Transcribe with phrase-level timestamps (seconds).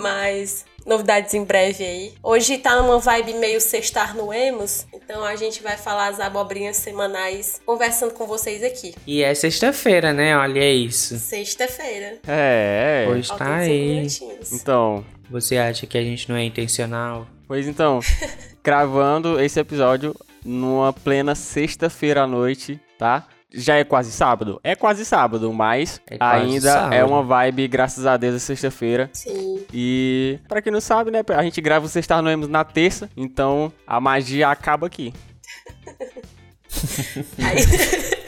[0.01, 2.13] mas novidades em breve aí.
[2.23, 6.77] Hoje tá numa vibe meio sextar no Emos, então a gente vai falar as abobrinhas
[6.77, 8.93] semanais conversando com vocês aqui.
[9.05, 10.35] E é sexta-feira, né?
[10.37, 11.17] Olha isso.
[11.17, 12.19] Sexta-feira.
[12.27, 13.09] É, é.
[13.09, 13.95] Hoje tá Faltam aí.
[13.95, 14.51] minutinhos.
[14.51, 17.27] Então, Você acha que a gente não é intencional?
[17.47, 17.99] pois então,
[18.63, 23.27] gravando esse episódio numa plena sexta-feira à noite, tá?
[23.53, 24.59] Já é quase sábado?
[24.63, 26.93] É quase sábado, mas É quase ainda sábado.
[26.93, 29.09] é uma vibe, graças a Deus, é sexta-feira.
[29.11, 29.65] Sim.
[29.73, 33.71] E pra quem não sabe, né, a gente grava o Sextar Noemos na terça, então
[33.85, 35.13] a magia acaba aqui.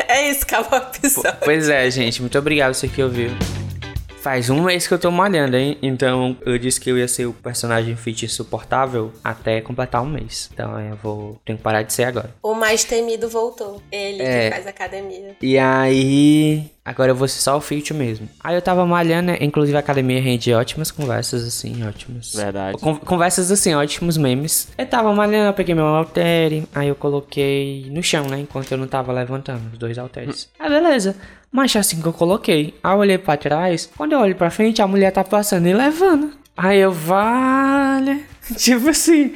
[0.06, 1.40] É isso, acabou o episódio.
[1.44, 2.22] Pois é, gente.
[2.22, 3.30] Muito obrigado você que ouviu.
[4.24, 5.78] Faz um mês que eu tô malhando, hein?
[5.82, 10.50] Então eu disse que eu ia ser o personagem fit insuportável até completar um mês.
[10.54, 11.42] Então eu vou.
[11.44, 12.34] Tenho que parar de ser agora.
[12.42, 13.82] O mais temido voltou.
[13.92, 14.50] Ele É.
[14.50, 15.36] que faz academia.
[15.42, 16.72] E aí.
[16.86, 18.28] Agora eu vou ser só o fit mesmo.
[18.44, 19.38] Aí eu tava malhando, né?
[19.40, 22.34] Inclusive a academia rende ótimas conversas, assim, ótimas.
[22.36, 22.78] Verdade.
[22.78, 24.68] Con- Conversas assim, ótimos memes.
[24.78, 28.40] Eu tava malhando, eu peguei meu haltere, aí eu coloquei no chão, né?
[28.42, 30.50] Enquanto eu não tava levantando os dois halteres.
[30.60, 31.16] Ah, beleza.
[31.50, 32.74] Mas assim que eu coloquei.
[32.84, 33.90] Aí eu olhei pra trás.
[33.96, 36.32] Quando eu olho pra frente, a mulher tá passando e levando.
[36.58, 38.26] Aí eu, vale.
[38.58, 39.34] Tipo assim.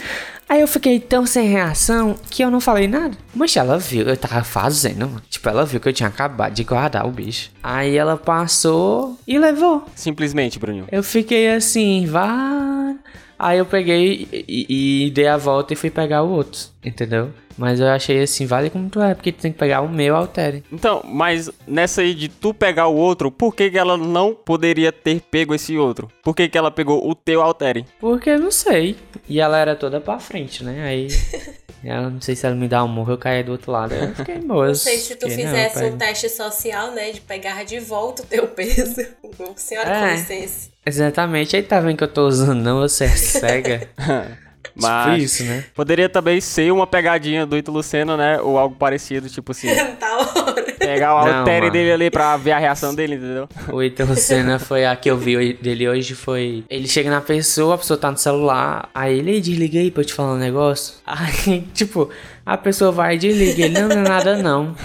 [0.49, 3.17] Aí eu fiquei tão sem reação que eu não falei nada.
[3.35, 5.21] Mas ela viu, eu tava fazendo, mano.
[5.29, 7.51] Tipo, ela viu que eu tinha acabado de guardar o bicho.
[7.61, 9.85] Aí ela passou e levou.
[9.93, 10.87] Simplesmente, Bruninho.
[10.91, 12.95] Eu fiquei assim, vá.
[13.37, 17.31] Aí eu peguei e, e- e dei a volta e fui pegar o outro, entendeu?
[17.57, 20.15] Mas eu achei assim, vale como tu é, porque tu tem que pegar o meu
[20.15, 20.63] altere.
[20.71, 24.91] Então, mas nessa aí de tu pegar o outro, por que, que ela não poderia
[24.91, 26.09] ter pego esse outro?
[26.23, 27.85] Por que, que ela pegou o teu altere?
[27.99, 28.95] Porque eu não sei.
[29.27, 30.83] E ela era toda pra frente, né?
[30.83, 31.07] Aí.
[31.83, 33.93] ela não sei se ela me dá um morro, eu caí do outro lado.
[33.93, 34.67] Eu fiquei boa.
[34.67, 37.11] Não sei se tu fizesse um teste social, né?
[37.11, 38.95] De pegar de volta o teu peso.
[39.55, 40.13] Senhora, com É.
[40.13, 40.69] licença.
[40.85, 43.89] Exatamente, aí tá vendo que eu tô usando, não, você é cega.
[44.75, 45.63] Mas Tipo isso, né?
[45.73, 48.39] poderia também ser uma pegadinha do Ito Luceno, né?
[48.41, 49.67] Ou algo parecido, tipo assim.
[49.99, 50.67] tá hora.
[50.77, 53.49] Pegar o altere dele ali pra ver a reação dele, entendeu?
[53.71, 56.63] O Ítalo Senna foi a que eu vi dele hoje foi.
[56.69, 60.01] Ele chega na pessoa, a pessoa tá no celular, aí ele "Ei, desliga aí pra
[60.01, 60.95] eu te falar um negócio.
[61.05, 62.09] Aí, tipo,
[62.45, 64.75] a pessoa vai e desliga, ele não, não é nada não.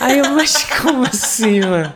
[0.00, 1.92] Aí eu, mas como assim, mano?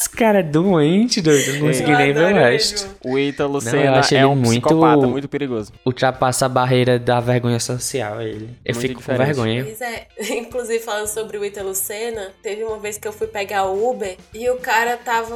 [0.00, 2.88] Esse cara é doente, doido, não consegui nem ver o resto.
[3.04, 5.72] O Ítalo acho é ele um muito- psicopata muito perigoso.
[5.84, 8.48] Ultrapassa a barreira da vergonha social, ele.
[8.64, 9.26] Eu Muito fico com diferente.
[9.26, 9.64] vergonha.
[9.64, 10.06] Pois é,
[10.38, 14.16] inclusive falando sobre o Ítalo Senna, teve uma vez que eu fui pegar o Uber
[14.32, 15.34] e o cara tava.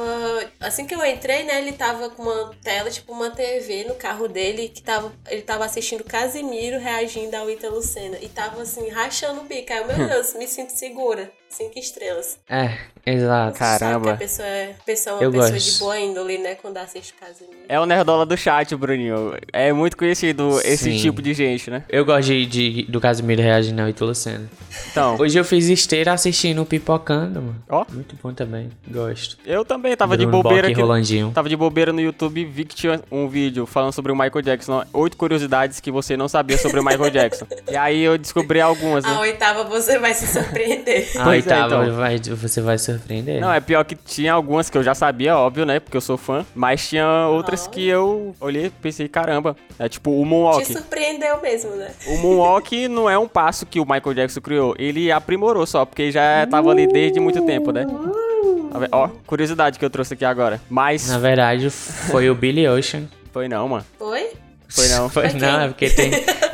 [0.61, 1.57] Assim que eu entrei, né?
[1.59, 5.11] Ele tava com uma tela, tipo uma TV no carro dele, que tava.
[5.29, 8.17] Ele tava assistindo Casimiro reagindo ao Ítalo Senna.
[8.21, 9.73] E tava assim, rachando o bico.
[9.73, 11.29] Aí eu, meu Deus, me sinto segura.
[11.53, 12.39] Cinco estrelas.
[12.49, 13.57] É, exato.
[13.59, 13.77] Cara.
[13.79, 14.11] Sabe que Caramba.
[14.13, 15.71] a pessoa é, pessoa é uma Eu pessoa gosto.
[15.73, 16.55] de boa índole, né?
[16.55, 17.57] Quando assiste Casimiro.
[17.69, 19.35] É o nerdola do chat, Bruninho.
[19.51, 20.97] É muito conhecido esse Sim.
[20.97, 21.83] tipo de gente, né?
[21.89, 24.49] Eu gosto de, de- do Casimiro reagindo ao Ítalo Senna.
[24.91, 27.63] Então, Hoje eu fiz esteira assistindo o Pipocando, mano.
[27.69, 27.85] Ó.
[27.91, 28.71] Muito bom também.
[28.87, 29.37] Gosto.
[29.45, 30.81] eu também tava de Bruno bobeira Bock e aqui.
[30.81, 31.31] Rolandinho.
[31.33, 34.41] Tava de bobeira no YouTube e vi que tinha um vídeo falando sobre o Michael
[34.41, 34.83] Jackson.
[34.91, 37.45] Oito curiosidades que você não sabia sobre o Michael Jackson.
[37.71, 39.19] E aí eu descobri algumas, A né?
[39.19, 41.09] oitava você vai se surpreender.
[41.19, 41.93] A É, então.
[41.95, 43.39] vai, você vai surpreender.
[43.41, 45.79] Não, é pior que tinha algumas que eu já sabia, óbvio, né?
[45.79, 46.45] Porque eu sou fã.
[46.55, 47.69] Mas tinha outras Ah.
[47.69, 49.55] que eu olhei e pensei, caramba.
[49.79, 50.65] É tipo o Te Moonwalk.
[50.65, 51.91] surpreendeu mesmo, né?
[52.07, 54.75] O Moonwalk não é um passo que o Michael Jackson criou.
[54.77, 57.85] Ele aprimorou só, porque já tava ali desde muito tempo, né?
[57.85, 58.89] Vendo?
[58.91, 60.59] Ó, curiosidade que eu trouxe aqui agora.
[60.69, 63.03] Mas Na verdade, foi o Billy Ocean.
[63.31, 63.85] foi não, mano.
[63.99, 64.31] Foi?
[64.67, 65.09] Foi não.
[65.09, 66.11] Foi, Foi não, é porque tem,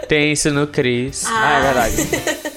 [0.07, 1.23] tem isso no Chris.
[1.25, 1.95] Ah, é verdade.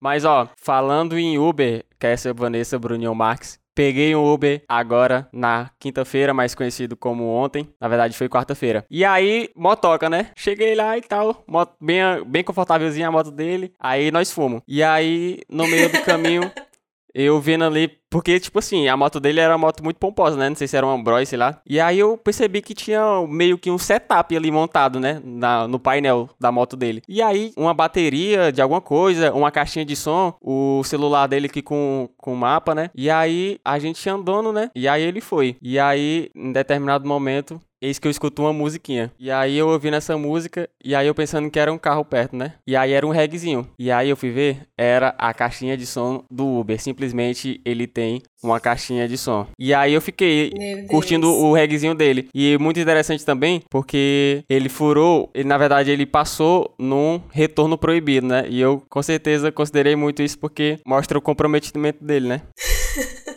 [0.00, 5.28] Mas ó, falando em Uber, que é essa Vanessa Bruninho Marques, peguei um Uber agora
[5.32, 7.68] na quinta-feira, mais conhecido como ontem.
[7.80, 8.84] Na verdade, foi quarta-feira.
[8.90, 10.30] E aí, motoca, né?
[10.36, 13.72] Cheguei lá e tal, moto, bem, bem confortávelzinha a moto dele.
[13.78, 14.62] Aí nós fomos.
[14.66, 16.50] E aí, no meio do caminho,
[17.14, 20.48] eu vendo ali, porque, tipo assim, a moto dele era uma moto muito pomposa, né?
[20.48, 21.60] Não sei se era um Ambroid, sei lá.
[21.66, 25.20] E aí eu percebi que tinha meio que um setup ali montado, né?
[25.24, 27.02] Na, no painel da moto dele.
[27.08, 31.62] E aí, uma bateria de alguma coisa, uma caixinha de som, o celular dele aqui
[31.62, 32.90] com, com mapa, né?
[32.94, 34.70] E aí, a gente andando, né?
[34.74, 35.56] E aí ele foi.
[35.62, 39.10] E aí, em determinado momento, Eis que eu escuto uma musiquinha.
[39.18, 42.36] E aí eu ouvindo essa música, e aí eu pensando que era um carro perto,
[42.36, 42.52] né?
[42.66, 43.66] E aí era um regzinho.
[43.78, 46.78] E aí eu fui ver, era a caixinha de som do Uber.
[46.78, 49.46] Simplesmente ele tem uma caixinha de som.
[49.58, 50.52] E aí eu fiquei
[50.88, 52.28] curtindo o regzinho dele.
[52.34, 58.26] E muito interessante também, porque ele furou, ele, na verdade ele passou num retorno proibido,
[58.26, 58.44] né?
[58.48, 62.42] E eu com certeza considerei muito isso porque mostra o comprometimento dele, né?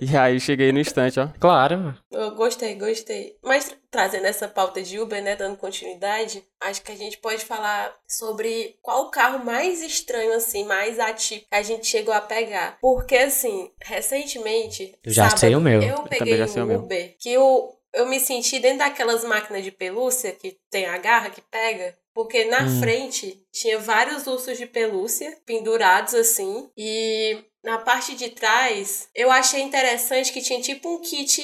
[0.10, 1.28] E aí cheguei no instante, ó.
[1.38, 1.96] Claro.
[2.10, 3.36] Eu gostei, gostei.
[3.42, 7.94] Mas trazendo essa pauta de Uber, né, dando continuidade, acho que a gente pode falar
[8.06, 12.78] sobre qual o carro mais estranho, assim, mais atípico que a gente chegou a pegar.
[12.80, 15.82] Porque, assim, recentemente, eu já sábado, sei o meu.
[15.82, 20.58] eu peguei um Uber que eu, eu me senti dentro daquelas máquinas de pelúcia que
[20.70, 21.94] tem a garra que pega.
[22.14, 22.80] Porque na hum.
[22.80, 26.70] frente tinha vários ursos de pelúcia pendurados assim.
[26.76, 31.42] E na parte de trás, eu achei interessante que tinha tipo um kit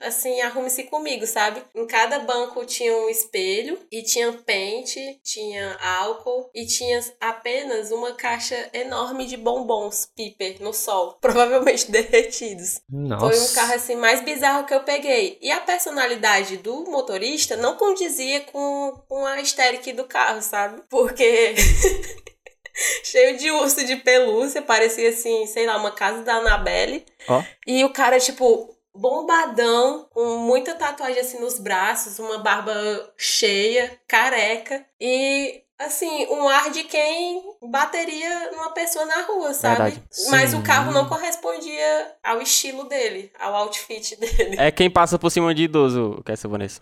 [0.00, 1.62] assim, arrume-se comigo, sabe?
[1.74, 8.12] Em cada banco tinha um espelho e tinha pente, tinha álcool e tinha apenas uma
[8.12, 12.80] caixa enorme de bombons piper no sol, provavelmente derretidos.
[12.88, 13.28] Nossa.
[13.28, 15.38] Foi um carro assim mais bizarro que eu peguei.
[15.42, 20.82] E a personalidade do motorista não condizia com, com a estética do carro, sabe?
[20.88, 21.49] Porque
[23.04, 27.04] cheio de urso de pelúcia, parecia assim, sei lá, uma casa da Annabelle.
[27.28, 27.42] Oh.
[27.66, 32.72] E o cara, tipo, bombadão, com muita tatuagem assim nos braços, uma barba
[33.16, 34.84] cheia, careca.
[35.00, 40.02] E assim, um ar de quem bateria numa pessoa na rua, sabe?
[40.30, 44.56] Mas o carro não correspondia ao estilo dele, ao outfit dele.
[44.58, 46.80] É quem passa por cima de idoso, que é essa Vanessa.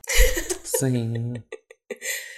[0.64, 1.34] Sim.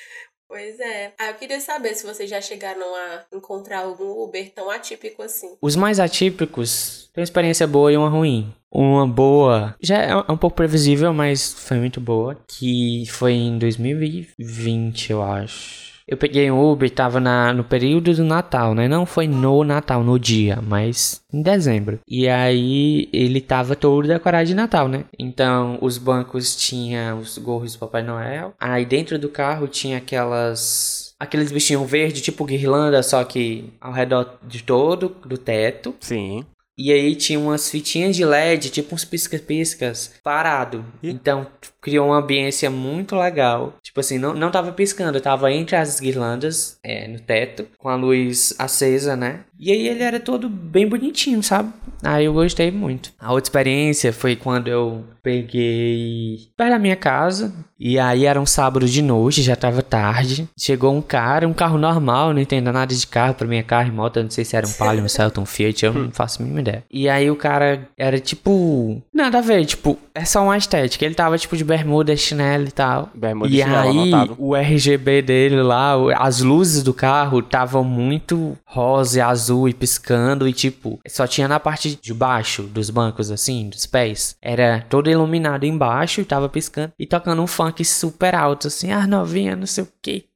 [0.51, 1.13] Pois é.
[1.17, 5.57] Ah, eu queria saber se vocês já chegaram a encontrar algum Uber tão atípico assim.
[5.63, 8.53] Os mais atípicos têm uma experiência boa e uma ruim.
[8.69, 15.11] Uma boa, já é um pouco previsível, mas foi muito boa, que foi em 2020,
[15.11, 15.90] eu acho.
[16.11, 18.89] Eu peguei um Uber, tava na, no período do Natal, né?
[18.89, 22.01] Não foi no Natal, no dia, mas em dezembro.
[22.09, 25.05] E aí ele tava todo decorado de Natal, né?
[25.17, 28.53] Então os bancos tinham os gorros do Papai Noel.
[28.59, 34.39] Aí dentro do carro tinha aquelas aqueles bichinhos verdes, tipo guirlanda, só que ao redor
[34.43, 35.95] de todo, do teto.
[36.01, 36.45] Sim.
[36.83, 40.83] E aí tinha umas fitinhas de LED, tipo uns pisca-piscas, parado.
[41.03, 41.11] E?
[41.11, 41.47] Então
[41.79, 43.75] criou uma ambiência muito legal.
[43.83, 47.97] Tipo assim, não, não tava piscando, tava entre as guirlandas, é, no teto, com a
[47.97, 49.41] luz acesa, né?
[49.59, 51.71] E aí ele era todo bem bonitinho, sabe?
[52.03, 53.13] Aí eu gostei muito.
[53.19, 57.53] A outra experiência foi quando eu peguei perto da minha casa.
[57.81, 60.47] E aí era um sábado de noite, já tava tarde.
[60.57, 63.91] Chegou um cara, um carro normal, não entendo nada de carro, pra minha carro e
[63.91, 66.41] moto, eu não sei se era um Palio, um Celta, um Fiat, eu não faço
[66.41, 66.85] a mínima ideia.
[66.91, 69.01] E aí o cara era tipo.
[69.15, 71.05] Nada a ver, tipo, é só uma estética.
[71.05, 73.09] Ele tava tipo de bermuda, chinelo e tal.
[73.15, 74.37] Bermuda e chinelo, aí anotado.
[74.39, 80.47] o RGB dele lá, as luzes do carro estavam muito rosa e azul e piscando.
[80.47, 84.37] E tipo, só tinha na parte de baixo dos bancos, assim, dos pés.
[84.43, 86.93] Era todo iluminado embaixo e tava piscando.
[86.99, 90.27] E tocando um funk super alto, assim, ah, novinha, não sei o que.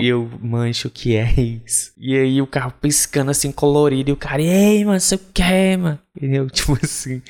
[0.00, 1.92] E eu, mancho, que é isso?
[1.96, 5.98] E aí o carro piscando assim, colorido, e o cara, ei, mano, você quer, mano?
[6.20, 7.22] E eu, tipo assim,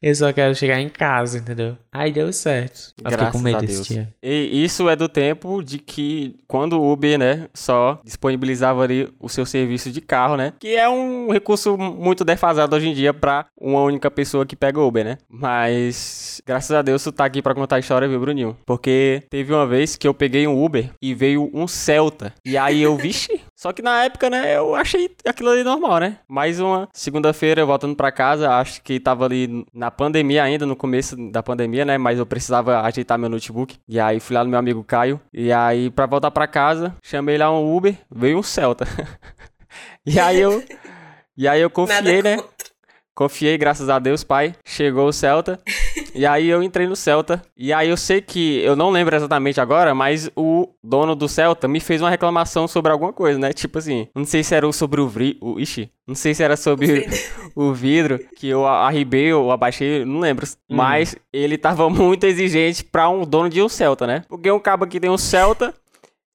[0.00, 1.76] eu só quero chegar em casa, entendeu?
[1.92, 2.92] Aí deu certo.
[2.98, 3.88] Eu fiquei Graças com medo a desse Deus.
[3.88, 4.14] dia.
[4.22, 9.28] E isso é do tempo de que quando o Uber, né, só disponibilizava ali o
[9.28, 10.52] seu serviço de carro, né?
[10.58, 14.80] Que é um recurso muito defasado hoje em dia pra uma única pessoa que pega
[14.80, 15.18] o Uber, né?
[15.28, 18.56] Mas graças a Deus tu tá aqui pra contar a história, viu, Bruninho?
[18.66, 21.66] Porque teve uma vez que eu peguei um Uber e veio um
[22.02, 22.34] Celta.
[22.44, 26.18] E aí eu, vixe, só que na época, né, eu achei aquilo ali normal, né?
[26.28, 31.16] Mais uma segunda-feira voltando pra casa, acho que tava ali na pandemia ainda, no começo
[31.30, 31.98] da pandemia, né?
[31.98, 33.76] Mas eu precisava ajeitar meu notebook.
[33.88, 35.20] E aí fui lá no meu amigo Caio.
[35.32, 38.86] E aí, pra voltar pra casa, chamei lá um Uber, veio um Celta.
[40.04, 40.62] e aí eu.
[41.36, 42.36] E aí eu confiei, Nada né?
[42.36, 42.61] contra.
[43.14, 44.54] Confiei, graças a Deus, pai.
[44.64, 45.60] Chegou o Celta.
[46.14, 47.42] e aí eu entrei no Celta.
[47.56, 51.68] E aí eu sei que, eu não lembro exatamente agora, mas o dono do Celta
[51.68, 53.52] me fez uma reclamação sobre alguma coisa, né?
[53.52, 56.56] Tipo assim, não sei se era sobre o, vri, o ixi, não sei se era
[56.56, 57.06] sobre
[57.54, 60.46] o vidro que eu arribei ou abaixei, não lembro.
[60.46, 60.76] Hum.
[60.76, 64.22] Mas ele tava muito exigente pra um dono de um Celta, né?
[64.28, 65.74] Porque um cabo que tem um Celta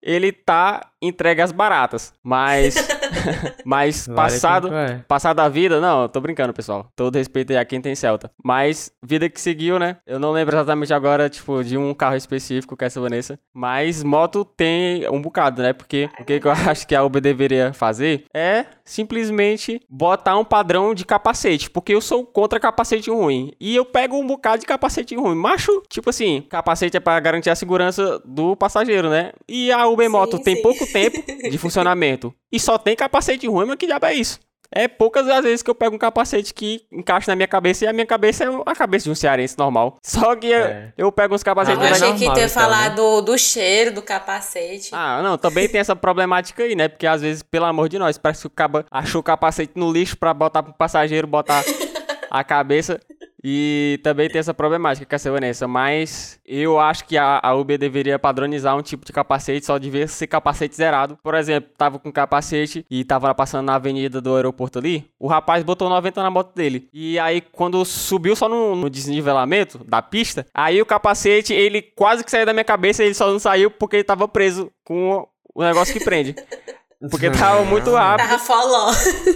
[0.02, 2.14] ele tá entregue às baratas.
[2.24, 2.76] Mas.
[3.66, 4.74] mas passado.
[4.74, 5.04] É.
[5.08, 5.80] Passado a vida.
[5.80, 6.88] Não, eu tô brincando, pessoal.
[6.96, 8.32] Todo respeito aí a quem tem Celta.
[8.44, 9.98] Mas vida que seguiu, né?
[10.06, 13.40] Eu não lembro exatamente agora, tipo, de um carro específico que é essa Vanessa.
[13.54, 15.74] Mas moto tem um bocado, né?
[15.74, 20.46] Porque o que, que eu acho que a Uber deveria fazer é simplesmente botar um
[20.46, 21.70] padrão de capacete.
[21.70, 23.52] Porque eu sou contra capacete ruim.
[23.60, 25.36] E eu pego um bocado de capacete ruim.
[25.36, 29.32] Macho, tipo assim, capacete é para garantir a segurança do passageiro, né?
[29.48, 30.44] E a Uber sim, Moto sim.
[30.44, 34.40] tem pouco tempo de funcionamento e só tem capacete ruim, mas que diabo é isso?
[34.70, 37.88] É poucas as vezes que eu pego um capacete que encaixa na minha cabeça e
[37.88, 39.98] a minha cabeça é a cabeça de um cearense normal.
[40.04, 40.92] Só que é.
[40.98, 41.82] eu, pego uns capacetes...
[41.82, 44.90] Ah, eu achei que ter falado do, do cheiro do capacete.
[44.92, 46.90] Ah, não, também tem essa problemática aí, né?
[46.90, 49.92] Porque às vezes, pelo amor de nós, parece que o cara achou o capacete no
[49.92, 51.64] lixo pra botar pro passageiro botar
[52.30, 53.00] a cabeça.
[53.44, 58.78] E também tem essa problemática Vanessa, mas eu acho que a, a Uber deveria padronizar
[58.78, 61.18] um tipo de capacete, só devia ser capacete zerado.
[61.22, 65.64] Por exemplo, tava com capacete e tava passando na avenida do aeroporto ali, o rapaz
[65.64, 66.88] botou 90 na moto dele.
[66.94, 72.24] E aí, quando subiu só no, no desnivelamento da pista, aí o capacete, ele quase
[72.24, 75.64] que saiu da minha cabeça, ele só não saiu porque ele tava preso com o
[75.64, 76.36] negócio que prende.
[77.12, 78.28] Porque tava muito rápido.
[78.28, 78.92] Tava foló.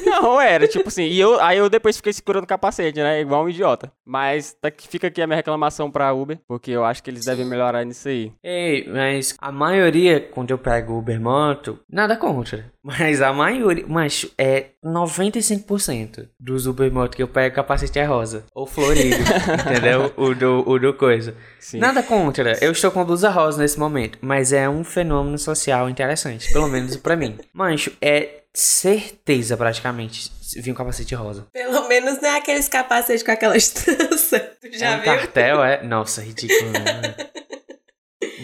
[0.06, 1.04] Não, era, tipo assim.
[1.04, 3.22] E eu, aí eu depois fiquei segurando o capacete, né?
[3.22, 3.92] Igual um idiota.
[4.06, 7.46] Mas tá, fica aqui a minha reclamação pra Uber, porque eu acho que eles devem
[7.46, 8.32] melhorar nisso aí.
[8.44, 12.72] Ei, mas a maioria, quando eu pego Uber Moto, nada contra.
[12.84, 18.44] Mas a maioria, mas é 95% dos Uber Moto que eu pego, capacete é rosa.
[18.56, 19.18] Ou florido,
[19.70, 20.12] entendeu?
[20.18, 21.36] O do, o do coisa.
[21.60, 21.78] Sim.
[21.78, 22.58] Nada contra.
[22.64, 26.98] Eu estou com blusa rosa nesse momento, mas é um fenômeno social interessante, pelo menos
[26.98, 27.38] pra mim.
[27.54, 31.48] Mancho, é certeza praticamente vir um capacete rosa.
[31.54, 34.42] Pelo menos não é aqueles capacetes com aquelas tranças.
[34.62, 35.06] Tu já é um viu?
[35.06, 35.84] cartel, é?
[35.84, 36.72] Nossa, ridículo.
[36.72, 37.16] Né?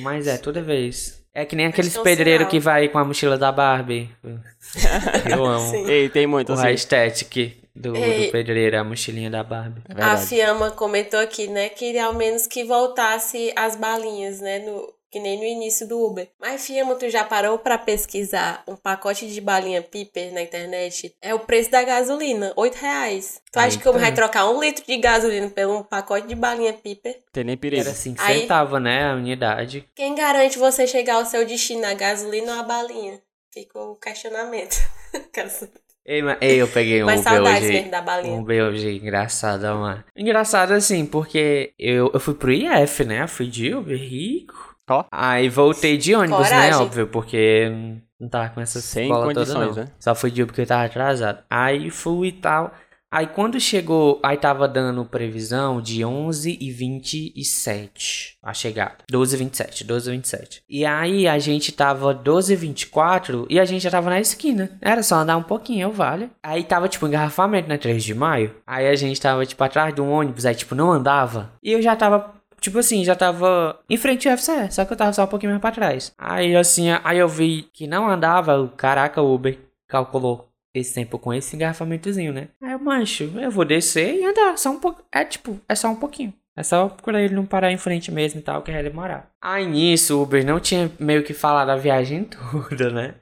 [0.02, 1.24] Mas é, toda vez.
[1.38, 4.10] É que nem aqueles pedreiros que vai com a mochila da Barbie.
[5.32, 5.70] Eu amo.
[5.70, 5.88] Sim.
[5.88, 6.72] Ei, tem muito o assim.
[6.72, 9.84] estética do, do pedreiro, a mochilinha da Barbie.
[9.88, 14.92] É a Fiamma comentou aqui, né, que ao menos que voltasse as balinhas, né, no,
[15.12, 16.30] que nem no início do Uber.
[16.40, 21.16] Mas, Fiamma, tu já parou para pesquisar um pacote de balinha Piper na internet?
[21.22, 23.42] É o preço da gasolina, 8 reais.
[23.52, 26.74] Tu acha que eu vai trocar um litro de gasolina pelo um pacote de balinha
[26.74, 27.22] Piper?
[27.32, 27.82] Tem nem perigo.
[27.82, 29.88] Era 5 Aí, centavos, né, a unidade.
[29.96, 33.22] Quem garante você chegar ao seu destino, a gasolina ou a balinha?
[33.54, 34.76] Fica o questionamento.
[36.08, 37.68] Ei, mas, ei, eu peguei um Uber hoje.
[37.68, 38.34] mesmo da balinha.
[38.34, 40.02] Um Uber hoje engraçado, mano.
[40.16, 43.24] Engraçado assim, porque eu, eu fui pro IF, né?
[43.24, 44.67] Eu fui de Uber rico.
[44.90, 45.04] Ó.
[45.12, 46.72] Aí voltei de ônibus, né, Coragem.
[46.72, 46.78] né?
[46.78, 47.72] Óbvio, porque
[48.20, 49.74] não tava com essa Sem condições, toda, não.
[49.76, 49.88] né?
[50.00, 51.40] Só fui de Uber porque eu tava atrasado.
[51.50, 52.72] Aí fui e tal.
[53.10, 58.98] Aí quando chegou, aí tava dando previsão de 11 e 27 a chegada.
[59.10, 60.62] 12 e 27, 12 e 27.
[60.70, 64.78] E aí a gente tava 12 e 24 e a gente já tava na esquina.
[64.82, 66.30] Era só andar um pouquinho, vale.
[66.44, 68.56] Aí tava tipo engarrafamento na 3 de maio.
[68.66, 71.52] Aí a gente tava tipo atrás de um ônibus, aí tipo não andava.
[71.64, 74.98] E eu já tava Tipo assim, já tava em frente ao UFC, só que eu
[74.98, 76.14] tava só um pouquinho mais pra trás.
[76.18, 81.34] Aí assim, aí eu vi que não andava, caraca, o Uber calculou esse tempo com
[81.34, 82.50] esse engarrafamentozinho, né?
[82.62, 85.04] Aí eu, mancho, eu vou descer e andar, só um pouco.
[85.12, 86.34] É tipo, é só um pouquinho.
[86.56, 89.30] É só procurar ele não parar em frente mesmo e tal, que vai demorar.
[89.40, 92.24] Aí nisso, o Uber não tinha meio que falado a viagem
[92.70, 93.14] toda, né?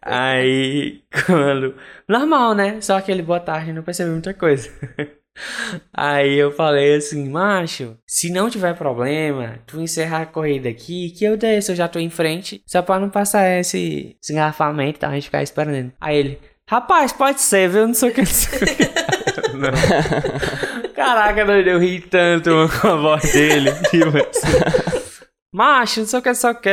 [0.00, 1.74] Aí, quando.
[2.08, 2.80] Normal, né?
[2.80, 4.70] Só aquele boa tarde não percebeu muita coisa.
[5.92, 11.24] Aí eu falei assim, macho, se não tiver problema, tu encerrar a corrida aqui, que
[11.24, 15.08] eu desço, eu já tô em frente, só pra não passar esse, esse engarrafamento, tá?
[15.08, 15.92] A gente ficar esperando.
[16.00, 17.86] Aí ele, rapaz, pode ser, viu?
[17.86, 18.22] Não sei o que.
[19.54, 19.70] Não.
[20.94, 23.72] Caraca, doido, eu ri tanto com a voz dele.
[23.90, 24.58] Tipo assim.
[25.52, 26.70] Macho, não sei o que, só que.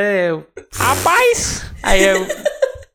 [0.74, 1.72] Rapaz!
[1.82, 2.26] Aí eu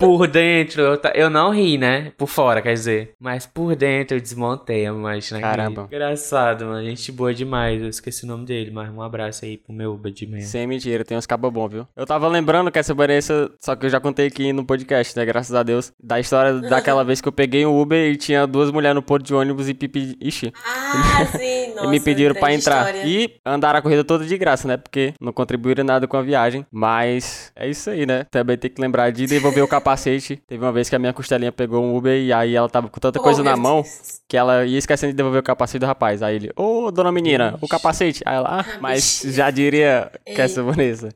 [0.03, 2.13] por dentro, eu, eu não ri, né?
[2.19, 3.15] Por fora, quer dizer.
[3.21, 5.41] Mas por dentro eu desmontei a máquina.
[5.41, 5.89] Caramba.
[5.91, 6.85] Engraçado, mano.
[6.85, 7.81] Gente boa demais.
[7.81, 10.45] Eu esqueci o nome dele, mas um abraço aí pro meu Uber de manhã.
[10.45, 11.87] Sem mentira, tem uns cabos bons, viu?
[11.95, 15.25] Eu tava lembrando que essa Vanessa, só que eu já contei aqui no podcast, né?
[15.25, 15.93] Graças a Deus.
[16.03, 19.25] Da história daquela vez que eu peguei um Uber e tinha duas mulheres no porto
[19.25, 20.17] de ônibus e pipi.
[20.21, 20.53] Ixi.
[20.67, 21.62] Ah, sim.
[21.75, 22.87] nossa, me pediram pra grande entrar.
[22.95, 23.07] história.
[23.09, 24.77] E andaram a corrida toda de graça, né?
[24.77, 26.67] Porque não contribuíram nada com a viagem.
[26.71, 28.25] Mas é isso aí, né?
[28.31, 30.37] Também tem que lembrar de devolver o capacete.
[30.47, 33.01] Teve uma vez que a minha costelinha pegou um Uber e aí ela tava com
[33.01, 34.21] tanta Oh, coisa na mão Deus.
[34.29, 36.23] que ela ia esquecendo de devolver o capacete do rapaz.
[36.23, 38.23] Aí ele, ô dona menina, o capacete.
[38.27, 40.41] Aí ela, ah, Ah, mas já diria, que Ei.
[40.41, 41.09] essa Vanessa,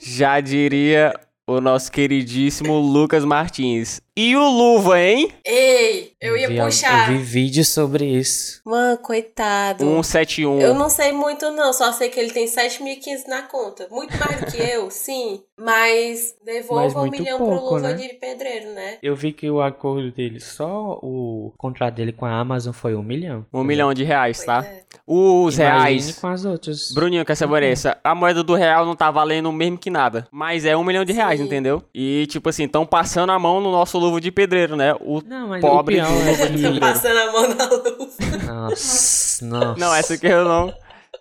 [0.00, 1.12] já diria
[1.56, 4.00] o nosso queridíssimo Lucas Martins.
[4.16, 5.32] E o Luva, hein?
[5.46, 7.10] Ei, eu ia vi, puxar.
[7.10, 8.60] Eu vi vídeo sobre isso.
[8.66, 9.82] Mano, coitado.
[9.84, 10.60] 171.
[10.60, 11.72] Eu não sei muito, não.
[11.72, 13.86] Só sei que ele tem 7.500 na conta.
[13.90, 15.40] Muito mais do que eu, sim.
[15.58, 17.94] Mas devolva Mas um milhão pro pouco, Luva né?
[17.94, 18.98] de pedreiro, né?
[19.02, 23.02] Eu vi que o acordo dele, só o contrato dele com a Amazon foi um
[23.02, 23.46] milhão.
[23.52, 24.64] Um milhão de reais, Pois tá?
[24.66, 24.82] é.
[25.06, 26.18] Os Imagine reais.
[26.18, 26.92] com as outras.
[26.92, 30.26] Bruninho, que essa Vanessa, a moeda do real não tá valendo o mesmo que nada.
[30.30, 31.46] Mas é um milhão de reais, Sim.
[31.46, 31.82] entendeu?
[31.94, 34.94] E, tipo assim, estão passando a mão no nosso luva de pedreiro, né?
[35.00, 35.20] O...
[35.24, 36.52] Não, mas Pobre o pior Luva de que...
[36.54, 36.80] pedreiro.
[36.80, 38.06] Passando a mão na luva.
[38.46, 39.80] Nossa, nossa.
[39.80, 40.72] Não, essa aqui eu não.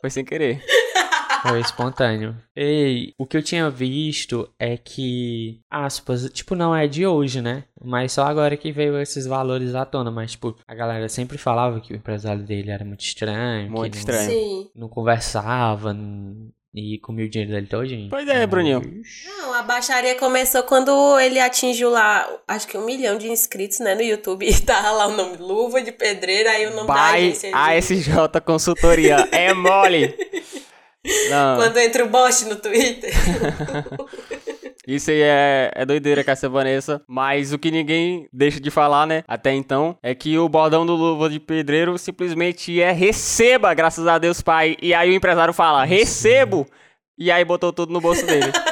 [0.01, 0.63] Foi sem querer.
[1.41, 2.35] Foi espontâneo.
[2.53, 7.63] Ei, o que eu tinha visto é que, aspas, tipo, não é de hoje, né?
[7.81, 10.11] Mas só agora que veio esses valores à tona.
[10.11, 13.71] Mas, tipo, a galera sempre falava que o empresário dele era muito estranho.
[13.71, 14.29] Muito que estranho.
[14.29, 14.69] Sim.
[14.75, 18.09] Não, não conversava n- e comia o dinheiro dele todinho.
[18.09, 19.01] Pois é, Bruninho.
[19.25, 23.95] Não, a baixaria começou quando ele atingiu lá, acho que um milhão de inscritos, né,
[23.95, 24.47] no YouTube.
[24.47, 27.49] E tava lá o nome Luva de Pedreiro, aí o nome da By agência.
[27.49, 28.11] de- ASJ
[28.45, 29.27] Consultoria.
[29.31, 30.15] É mole.
[31.29, 33.09] Não, Quando entra o bot no Twitter.
[34.96, 37.01] isso aí é, é doideira com essa Vanessa.
[37.08, 39.24] Mas o que ninguém deixa de falar, né?
[39.27, 44.17] Até então, é que o bordão do Luva de Pedreiro simplesmente é receba, graças a
[44.17, 44.77] Deus, pai.
[44.81, 46.65] E aí o empresário fala, recebo.
[47.17, 48.51] E aí botou tudo no bolso dele.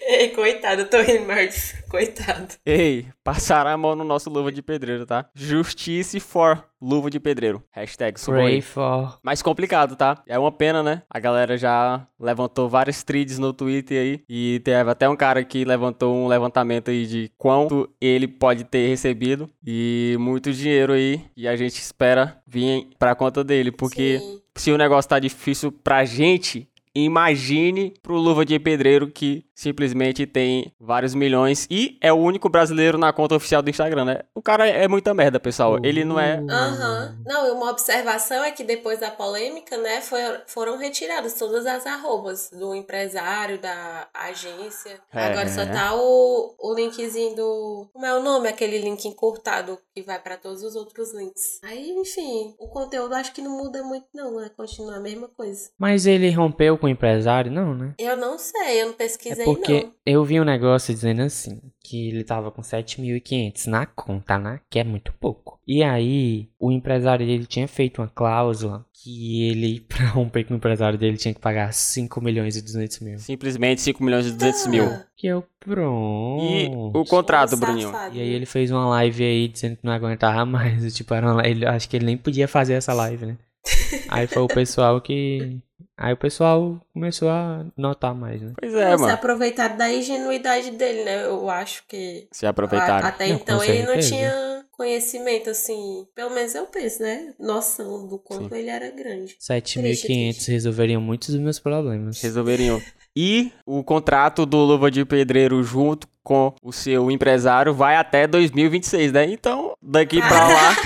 [0.02, 2.54] Ei, coitado, eu tô rindo, mas coitado.
[2.64, 5.28] Ei, passaram a mão no nosso luva de pedreiro, tá?
[5.34, 7.62] Justice for luva de pedreiro.
[7.70, 9.18] Hashtag Pray for.
[9.22, 10.20] Mais complicado, tá?
[10.26, 11.02] É uma pena, né?
[11.08, 14.20] A galera já levantou vários threads no Twitter aí.
[14.28, 18.88] E teve até um cara que levantou um levantamento aí de quanto ele pode ter
[18.88, 19.48] recebido.
[19.64, 21.24] E muito dinheiro aí.
[21.36, 23.70] E a gente espera vir pra conta dele.
[23.70, 24.40] Porque Sim.
[24.56, 30.72] se o negócio tá difícil pra gente, imagine pro Luva de Pedreiro que simplesmente tem
[30.78, 34.20] vários milhões e é o único brasileiro na conta oficial do Instagram, né?
[34.34, 35.78] O cara é muita merda, pessoal.
[35.82, 36.42] Ele não é.
[36.50, 37.18] Aham.
[37.24, 41.86] Não, e uma observação é que depois da polêmica, né, foi, foram retiradas todas as
[41.86, 45.00] arrobas do empresário, da agência.
[45.12, 45.26] É.
[45.26, 47.88] Agora só tá o, o linkzinho do.
[47.92, 48.48] Como é o nome?
[48.48, 51.60] Aquele link encurtado que vai pra todos os outros links.
[51.62, 54.50] Aí, enfim, o conteúdo acho que não muda muito, não, né?
[54.56, 55.70] Continua a mesma coisa.
[55.78, 57.50] Mas ele rompeu com o empresário?
[57.50, 57.94] Não, né?
[57.98, 59.92] Eu não sei, eu não É pesquisei, porque não.
[60.06, 64.60] eu vi um negócio dizendo assim, que ele tava com 7.500 na conta, né?
[64.70, 65.60] Que é muito pouco.
[65.66, 70.56] E aí, o empresário dele tinha feito uma cláusula que ele, pra romper com o
[70.56, 73.18] empresário dele, tinha que pagar 5 milhões e 200 mil.
[73.18, 74.88] Simplesmente 5 milhões e 200 mil.
[75.16, 76.44] Que eu, pronto.
[76.44, 77.92] E o contrato, um Bruninho?
[78.12, 80.92] E aí ele fez uma live aí dizendo que não aguentava mais.
[80.94, 83.38] Tipo, era uma, ele, acho que ele nem podia fazer essa live, né?
[84.08, 85.60] aí foi o pessoal que.
[85.96, 88.52] Aí o pessoal começou a notar mais, né?
[88.58, 89.12] Pois é, se mano.
[89.12, 91.24] aproveitaram da ingenuidade dele, né?
[91.24, 93.06] Eu acho que Se aproveitaram.
[93.06, 97.34] Até Não, então ele não tinha conhecimento, assim, pelo menos eu penso, né?
[97.38, 99.36] Noção do quanto ele era grande.
[99.38, 102.20] 7.500 resolveriam muitos dos meus problemas.
[102.20, 102.82] Resolveriam.
[103.14, 109.12] E o contrato do Luva de Pedreiro junto com o seu empresário vai até 2026,
[109.12, 109.30] né?
[109.30, 110.76] Então, daqui pra lá,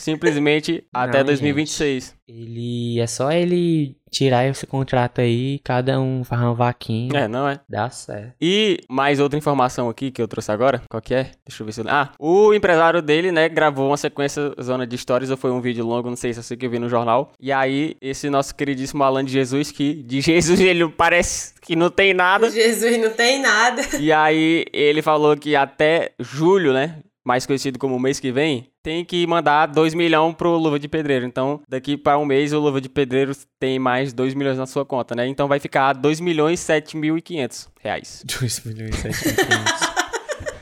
[0.00, 2.14] simplesmente até Não, 2026.
[2.28, 3.00] Ele.
[3.00, 7.10] É só ele tirar esse contrato aí, cada um faz uma vaquinha.
[7.20, 7.60] É, não é?
[7.68, 8.34] Dá certo.
[8.40, 10.82] E mais outra informação aqui que eu trouxe agora.
[10.88, 11.30] Qual que é?
[11.46, 11.84] Deixa eu ver se eu...
[11.88, 15.84] Ah, o empresário dele, né, gravou uma sequência Zona de Histórias, ou foi um vídeo
[15.84, 17.32] longo, não sei se você que eu vi no jornal.
[17.38, 21.90] E aí, esse nosso queridíssimo Alan de Jesus, que de Jesus ele parece que não
[21.90, 22.50] tem nada.
[22.50, 23.82] Jesus não tem nada.
[24.00, 29.04] E aí, ele falou que até julho, né, mais conhecido como mês que vem, tem
[29.04, 31.26] que mandar 2 milhões pro Luva de Pedreiro.
[31.26, 34.86] Então, daqui para um mês, o Luva de Pedreiro tem mais 2 milhões na sua
[34.86, 35.26] conta, né?
[35.26, 38.22] Então vai ficar 2 milhões 7 mil e 500 reais.
[38.38, 39.96] 2 milhões e 7.500.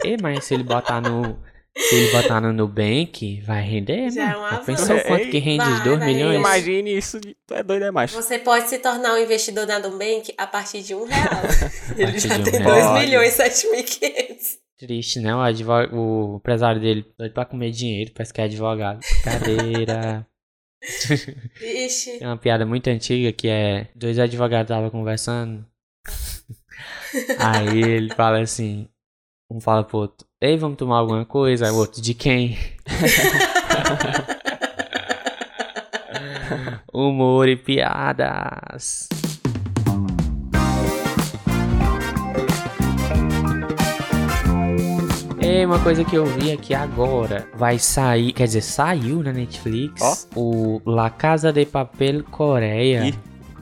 [0.05, 1.39] E mas se ele botar no.
[1.77, 4.41] Se ele botar no Nubank, vai render, Já é mano.
[4.41, 4.65] Já avanço.
[4.65, 6.37] pensou quanto que rende os Vai, 2 vai milhões?
[6.37, 8.15] Imagine isso, é doido, é macho.
[8.15, 11.43] Você pode se tornar um investidor na Nubank a partir de um real.
[11.99, 12.93] Ele já um tem real.
[12.95, 14.64] 2 milhões e 7 mil e 500.
[14.79, 15.35] Triste, né?
[15.35, 15.89] O, advog...
[15.95, 19.01] o empresário dele doido pra comer dinheiro, parece que é advogado.
[19.23, 20.27] Cadeira.
[21.59, 22.19] Vixe.
[22.19, 25.65] Tem uma piada muito antiga que é: dois advogados estavam conversando.
[27.39, 28.89] Aí ele fala assim:
[29.51, 31.67] um fala pro outro, ei, vamos tomar alguma coisa?
[31.67, 32.59] Aí o outro, de quem?
[36.93, 39.09] humor e piadas.
[45.55, 50.29] E uma coisa que eu vi aqui agora, vai sair, quer dizer, saiu na Netflix,
[50.35, 53.05] o La Casa de Papel Coreia.
[53.07, 53.15] Ih,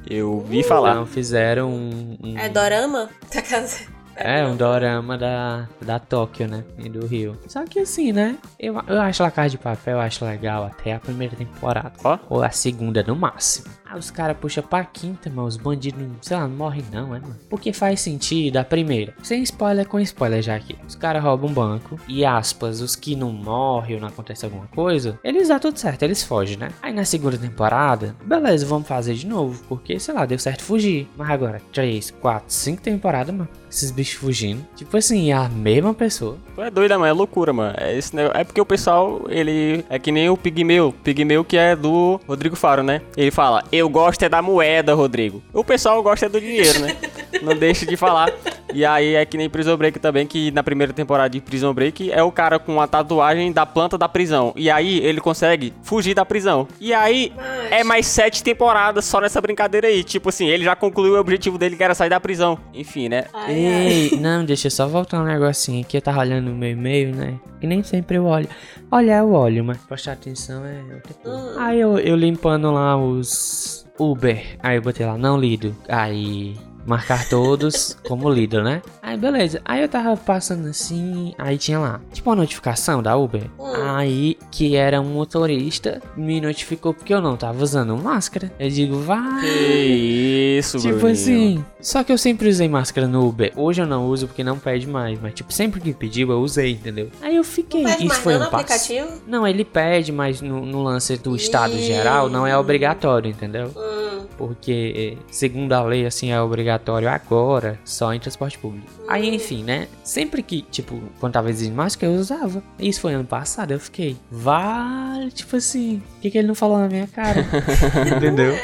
[0.09, 0.93] eu vi falar.
[0.93, 3.11] Então fizeram um, um- É dorama?
[3.31, 3.81] Tá casa.
[4.25, 6.63] É, um dorama da, da Tóquio, né?
[6.79, 7.37] E do Rio.
[7.49, 8.39] Só que assim, né?
[8.59, 11.93] Eu, eu acho La Casa de Papel, eu acho legal até a primeira temporada.
[12.05, 12.17] Ó.
[12.29, 13.67] Ou a segunda no máximo.
[13.85, 15.49] Aí os caras puxam pra quinta, mano.
[15.49, 17.37] Os bandidos, sei lá, não morrem não, é, mano.
[17.51, 19.13] Porque faz sentido a primeira.
[19.25, 20.77] Sem spoiler, com spoiler já aqui.
[20.87, 21.99] Os caras roubam um banco.
[22.07, 26.05] E aspas, os que não morrem ou não acontece alguma coisa, eles dá tudo certo,
[26.05, 26.69] eles fogem, né?
[26.81, 29.63] Aí na segunda temporada, beleza, vamos fazer de novo.
[29.69, 31.09] Porque, sei lá, deu certo fugir.
[31.17, 33.49] Mas agora, 3, 4, 5 temporadas, mano.
[33.73, 34.67] Esses bichos fugindo.
[34.77, 36.37] Tipo assim, é a mesma pessoa.
[36.59, 37.09] É doida, mano.
[37.09, 37.75] É loucura, mano.
[37.79, 40.95] É, esse é porque o pessoal, ele é que nem o Pigmeu.
[41.03, 43.01] Pigmeu que é do Rodrigo Faro, né?
[43.17, 45.43] Ele fala, eu gosto é da moeda, Rodrigo.
[45.55, 46.95] O pessoal gosta é do dinheiro, né?
[47.41, 48.31] Não deixa de falar.
[48.75, 52.13] E aí é que nem Prison Break também, que na primeira temporada de Prison Break
[52.13, 54.53] é o cara com a tatuagem da planta da prisão.
[54.55, 56.69] E aí ele consegue fugir da prisão.
[56.79, 57.33] E aí
[57.73, 60.05] é mais sete temporadas só nessa brincadeira aí.
[60.05, 62.59] Tipo assim, ele já concluiu o objetivo dele que era sair da prisão.
[62.75, 63.25] Enfim, né?
[63.33, 63.93] Ai, ai.
[63.93, 65.97] Ei, não, deixa eu só voltar um negocinho aqui.
[65.97, 67.41] Eu tava olhando no meu e-mail, né?
[67.59, 68.49] Que nem sempre eu olho.
[68.91, 71.39] Olhar eu olho, mas prestar atenção é outra coisa.
[71.39, 71.55] Hum.
[71.59, 74.59] Aí eu, eu limpando lá os Uber.
[74.63, 75.75] Aí eu botei lá, não lido.
[75.89, 76.55] Aí.
[76.87, 78.83] Marcar todos como lido, né?
[79.01, 79.61] Aí beleza.
[79.65, 81.35] Aí eu tava passando assim.
[81.39, 83.45] Aí tinha lá, tipo uma notificação da Uber.
[83.59, 83.73] Hum.
[83.95, 88.53] Aí que era um motorista me notificou porque eu não tava usando máscara.
[88.59, 89.41] Eu digo, vai.
[89.41, 91.13] Que isso, Tipo Bruninho.
[91.13, 93.53] assim, só que eu sempre usei máscara no Uber.
[93.57, 96.73] Hoje eu não uso porque não pede mais, mas tipo, sempre que pediu eu usei,
[96.73, 97.11] entendeu?
[97.21, 98.75] Aí eu fiquei, isso foi não um passo.
[98.75, 99.23] aplicativo?
[99.27, 103.71] Não, ele pede, mas no, no lance do estado geral não é obrigatório, entendeu?
[103.77, 104.27] Hum.
[104.37, 108.87] Porque, segundo a lei, assim, é obrigatório agora, só em transporte público.
[109.09, 109.89] Aí, enfim, né?
[110.05, 112.63] Sempre que, tipo, quando tava exigindo máscara, eu usava.
[112.79, 116.79] Isso foi ano passado, eu fiquei, vale, tipo assim, por que, que ele não falou
[116.79, 117.45] na minha cara?
[118.17, 118.57] entendeu?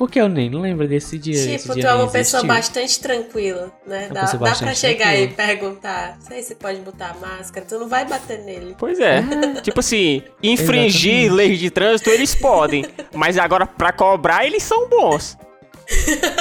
[0.00, 1.34] Porque eu nem lembro desse dia.
[1.34, 2.46] esse Tipo, dia tu é uma pessoa existiu.
[2.48, 4.06] bastante tranquila, né?
[4.06, 5.46] Uma Dá, dá pra chegar aí e tranquila.
[5.46, 8.74] perguntar, sei se pode botar máscara, tu não vai bater nele.
[8.78, 9.22] Pois é.
[9.60, 15.36] tipo assim, infringir leis de trânsito eles podem, mas agora pra cobrar eles são bons.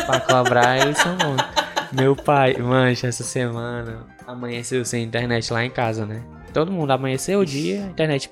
[0.06, 1.42] Pra cobrar, eles são bons.
[1.92, 6.22] Meu pai, mancha, essa semana amanheceu sem internet lá em casa, né?
[6.54, 8.30] Todo mundo amanheceu o dia, a internet.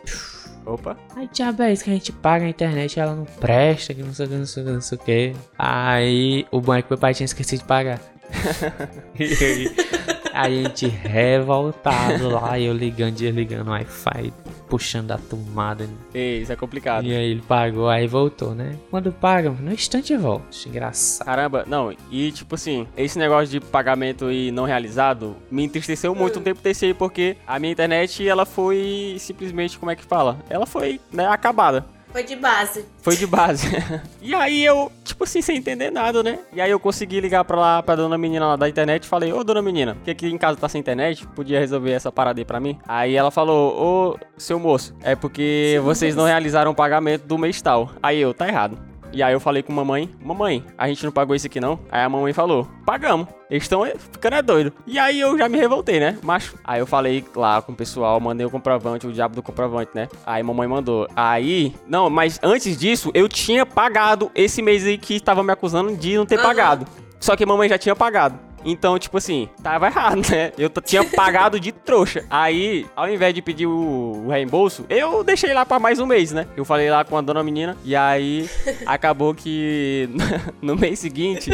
[0.65, 0.97] Opa.
[1.15, 4.25] Aí tinha vez que a gente paga a internet ela não presta, que não sei
[4.25, 5.33] o que, não sei o que, não sei o que.
[5.57, 7.99] Aí o banco meu pai tinha esquecido de pagar.
[9.17, 9.71] E aí
[10.33, 14.33] a gente revoltado lá, eu ligando, desligando o Wi-Fi,
[14.69, 15.89] puxando a tomada.
[16.13, 17.05] Ei, isso é complicado.
[17.05, 18.75] E aí ele pagou, aí voltou, né?
[18.89, 20.45] Quando paga, no instante volta.
[20.65, 21.25] Engraçado.
[21.25, 26.39] Caramba, não, e tipo assim, esse negócio de pagamento e não realizado me entristeceu muito
[26.39, 30.37] um tempo desse aí, porque a minha internet, ela foi simplesmente, como é que fala?
[30.49, 31.85] Ela foi, né, acabada.
[32.17, 32.85] Foi de base.
[33.03, 33.67] Foi de base.
[34.19, 36.39] e aí eu, tipo assim, sem entender nada, né?
[36.51, 39.31] E aí eu consegui ligar pra lá, pra dona menina lá da internet e falei,
[39.31, 42.45] ô dona menina, que aqui em casa tá sem internet, podia resolver essa parada aí
[42.45, 42.79] pra mim?
[42.87, 47.37] Aí ela falou, ô seu moço, é porque Seu vocês não realizaram o pagamento do
[47.37, 47.91] mês tal.
[48.01, 48.86] Aí eu, tá errado.
[49.11, 51.79] E aí eu falei com mamãe, mamãe, a gente não pagou isso aqui não?
[51.91, 53.27] Aí a mamãe falou, pagamos.
[53.49, 54.73] Eles estão ficando é doido.
[54.85, 56.17] E aí eu já me revoltei, né?
[56.21, 59.91] Mas aí eu falei lá com o pessoal, mandei o comprovante, o diabo do comprovante,
[59.93, 60.09] né?
[60.25, 61.07] Aí mamãe mandou.
[61.15, 65.95] Aí, não, mas antes disso, eu tinha pagado esse mês aí que tava me acusando
[65.95, 66.43] de não ter Aham.
[66.47, 66.87] pagado.
[67.19, 68.46] Só que mamãe já tinha pagado.
[68.67, 70.51] Então, tipo assim, tava errado, né?
[70.57, 72.25] Eu tinha pagado de trouxa.
[72.29, 76.33] Aí, ao invés de pedir o, o reembolso, eu deixei lá pra mais um mês,
[76.33, 76.45] né?
[76.57, 77.77] Eu falei lá com a dona menina.
[77.85, 78.49] E aí,
[78.85, 80.09] acabou que
[80.61, 81.49] no mês seguinte,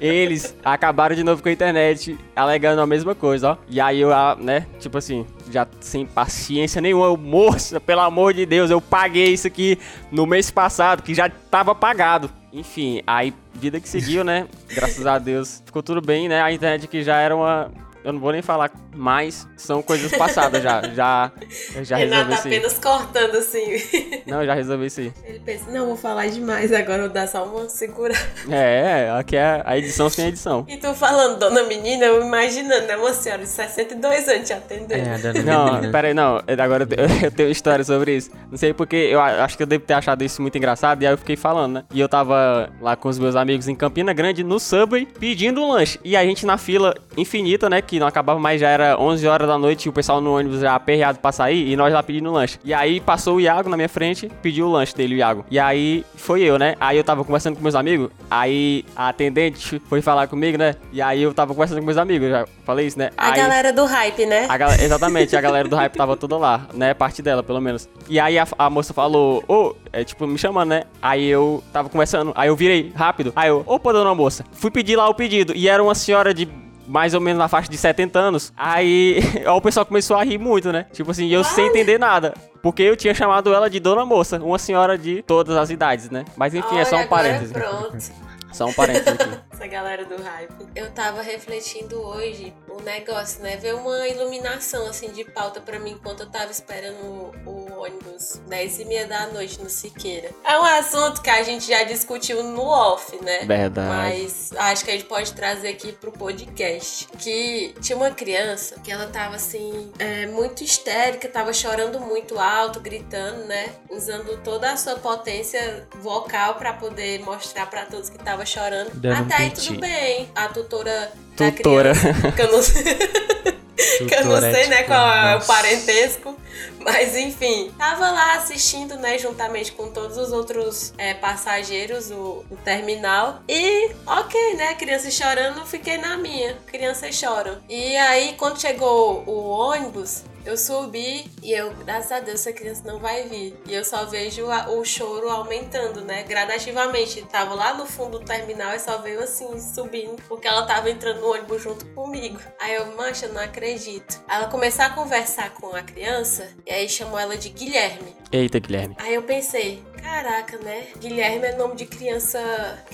[0.00, 3.56] eles acabaram de novo com a internet, alegando a mesma coisa, ó.
[3.68, 8.46] E aí eu, né, tipo assim, já sem paciência nenhuma, eu, moça, pelo amor de
[8.46, 9.76] Deus, eu paguei isso aqui
[10.12, 12.30] no mês passado, que já tava pagado.
[12.54, 14.46] Enfim, aí vida que seguiu, né?
[14.72, 16.40] Graças a Deus ficou tudo bem, né?
[16.40, 17.68] A internet que já era uma.
[18.04, 20.82] Eu não vou nem falar mais, são coisas passadas já.
[20.94, 21.32] Já,
[21.74, 24.22] eu já resolvi Renato isso apenas cortando assim.
[24.26, 25.00] Não, eu já resolvi isso.
[25.00, 28.14] Ele pensa, não, vou falar demais agora, vou dar só uma segura.
[28.50, 30.64] É, aqui é a edição sem edição.
[30.68, 32.96] E tu falando, dona menina, eu imaginando, né?
[32.96, 34.92] Uma senhora de 62 anos te atendendo.
[35.08, 35.92] É, dona Não, menina.
[35.92, 36.42] pera aí, não.
[36.62, 38.30] Agora eu te- eu tenho história sobre isso.
[38.50, 41.12] Não sei porque eu acho que eu devo ter achado isso muito engraçado e aí
[41.12, 41.84] eu fiquei falando, né?
[41.92, 45.70] E eu tava lá com os meus amigos em Campina Grande no Subway pedindo um
[45.72, 45.98] lanche.
[46.04, 47.80] E a gente na fila infinita, né?
[47.80, 50.36] Que que não acabava mais, já era 11 horas da noite e o pessoal no
[50.36, 52.58] ônibus já aperreado pra sair e nós lá pedindo lanche.
[52.64, 55.44] E aí passou o Iago na minha frente, pediu o lanche dele, o Iago.
[55.50, 56.74] E aí foi eu, né?
[56.80, 60.74] Aí eu tava conversando com meus amigos, aí a atendente foi falar comigo, né?
[60.92, 63.10] E aí eu tava conversando com meus amigos, já falei isso, né?
[63.16, 64.46] A aí, galera do hype, né?
[64.48, 66.94] a gal- exatamente, a galera do hype tava toda lá, né?
[66.94, 67.88] Parte dela, pelo menos.
[68.08, 70.82] E aí a, a moça falou, ô, é tipo, me chamando, né?
[71.00, 73.32] Aí eu tava conversando, aí eu virei rápido.
[73.36, 74.44] Aí eu, opa, dona moça.
[74.52, 75.52] Fui pedir lá o pedido.
[75.54, 76.48] E era uma senhora de
[76.86, 78.52] mais ou menos na faixa de 70 anos.
[78.56, 80.86] Aí ó, o pessoal começou a rir muito, né?
[80.92, 82.34] Tipo assim, eu sem entender nada.
[82.62, 86.24] Porque eu tinha chamado ela de dona moça, uma senhora de todas as idades, né?
[86.36, 87.52] Mas enfim, é só um Olha, agora parêntese.
[87.52, 87.96] Pronto.
[88.54, 89.28] Só um parêntese aqui.
[89.54, 90.52] Essa galera do hype.
[90.74, 93.56] Eu tava refletindo hoje o negócio, né?
[93.56, 98.80] Ver uma iluminação assim de pauta pra mim enquanto eu tava esperando o, ônibus 10
[98.80, 100.30] e meia da noite no Siqueira.
[100.42, 103.44] É um assunto que a gente já discutiu no off, né?
[103.44, 103.88] Verdade.
[103.88, 107.06] Mas acho que a gente pode trazer aqui pro podcast.
[107.18, 112.80] Que tinha uma criança que ela tava assim, é, muito histérica, tava chorando muito alto,
[112.80, 113.72] gritando, né?
[113.90, 118.90] Usando toda a sua potência vocal pra poder mostrar pra todos que tava chorando.
[118.94, 119.68] Dando um Até piti.
[119.68, 120.28] tudo bem.
[120.34, 121.92] A tutora Tutora.
[121.92, 122.84] criança, que eu não sei,
[124.08, 126.36] que eu não sei né, qual é o parentesco.
[126.78, 132.56] Mas enfim, tava lá assistindo, né, juntamente com todos os outros é, passageiros, o, o
[132.62, 133.40] terminal.
[133.48, 136.56] E, ok, né, criança chorando, fiquei na minha.
[136.66, 137.58] Crianças choram.
[137.68, 142.82] E aí, quando chegou o ônibus, eu subi e eu, graças a Deus, essa criança
[142.84, 143.56] não vai vir.
[143.66, 146.22] E eu só vejo a- o choro aumentando, né?
[146.24, 147.22] Gradativamente.
[147.22, 151.20] Tava lá no fundo do terminal e só veio assim, subindo, porque ela tava entrando
[151.20, 152.38] no ônibus junto comigo.
[152.60, 154.20] Aí eu, mancha, não acredito.
[154.28, 158.14] Aí Ela começou a conversar com a criança e aí chamou ela de Guilherme.
[158.32, 158.96] Eita, Guilherme.
[158.98, 160.84] Aí eu pensei, caraca, né?
[160.98, 162.38] Guilherme é nome de criança,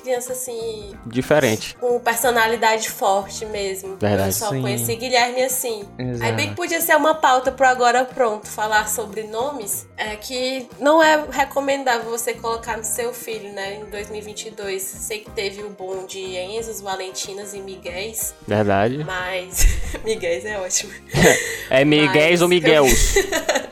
[0.01, 1.77] criança assim, Diferente.
[1.77, 3.97] com personalidade forte mesmo.
[3.97, 4.29] Verdade.
[4.29, 4.63] Eu só Sim.
[4.63, 5.85] conheci Guilherme assim.
[5.99, 6.25] Exato.
[6.25, 10.69] Aí bem que podia ser uma pauta pro Agora Pronto, falar sobre nomes, é que
[10.79, 14.81] não é recomendável você colocar no seu filho, né, em 2022.
[14.83, 19.05] Sei que teve o boom de Enzos, Valentinas e Miguéis, Verdade.
[19.05, 19.67] mas...
[20.05, 20.93] Miguéis é ótimo.
[21.71, 23.15] É Miguéis Mas- ou Miguels?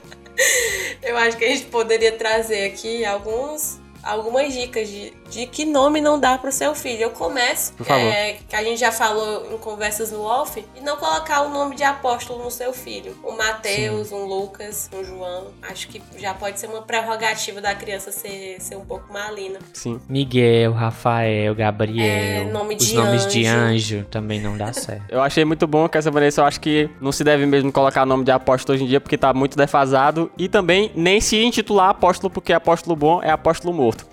[1.03, 6.01] Eu acho que a gente poderia trazer aqui alguns, algumas dicas de, de que nome
[6.01, 7.03] não dá pro seu filho.
[7.03, 8.01] Eu começo, Por favor.
[8.07, 11.77] é, que a gente já falou em conversas no off, e não colocar o nome
[11.77, 13.17] de apóstolo no seu filho.
[13.25, 15.49] Um Mateus, um Lucas, um João.
[15.63, 19.59] Acho que já pode ser uma prerrogativa da criança ser, ser um pouco malina.
[19.73, 20.01] Sim.
[20.09, 22.05] Miguel, Rafael, Gabriel.
[22.05, 23.97] É, nome os nomes de anjo.
[23.97, 25.05] anjo também não dá certo.
[25.09, 28.05] Eu achei muito bom que essa Vanessa, eu acho que não se deve mesmo colocar
[28.07, 30.31] nome de apóstolo hoje em dia, porque tá muito defasado.
[30.39, 34.07] E também nem se intitular apóstolo, porque apóstolo bom é apóstolo morto.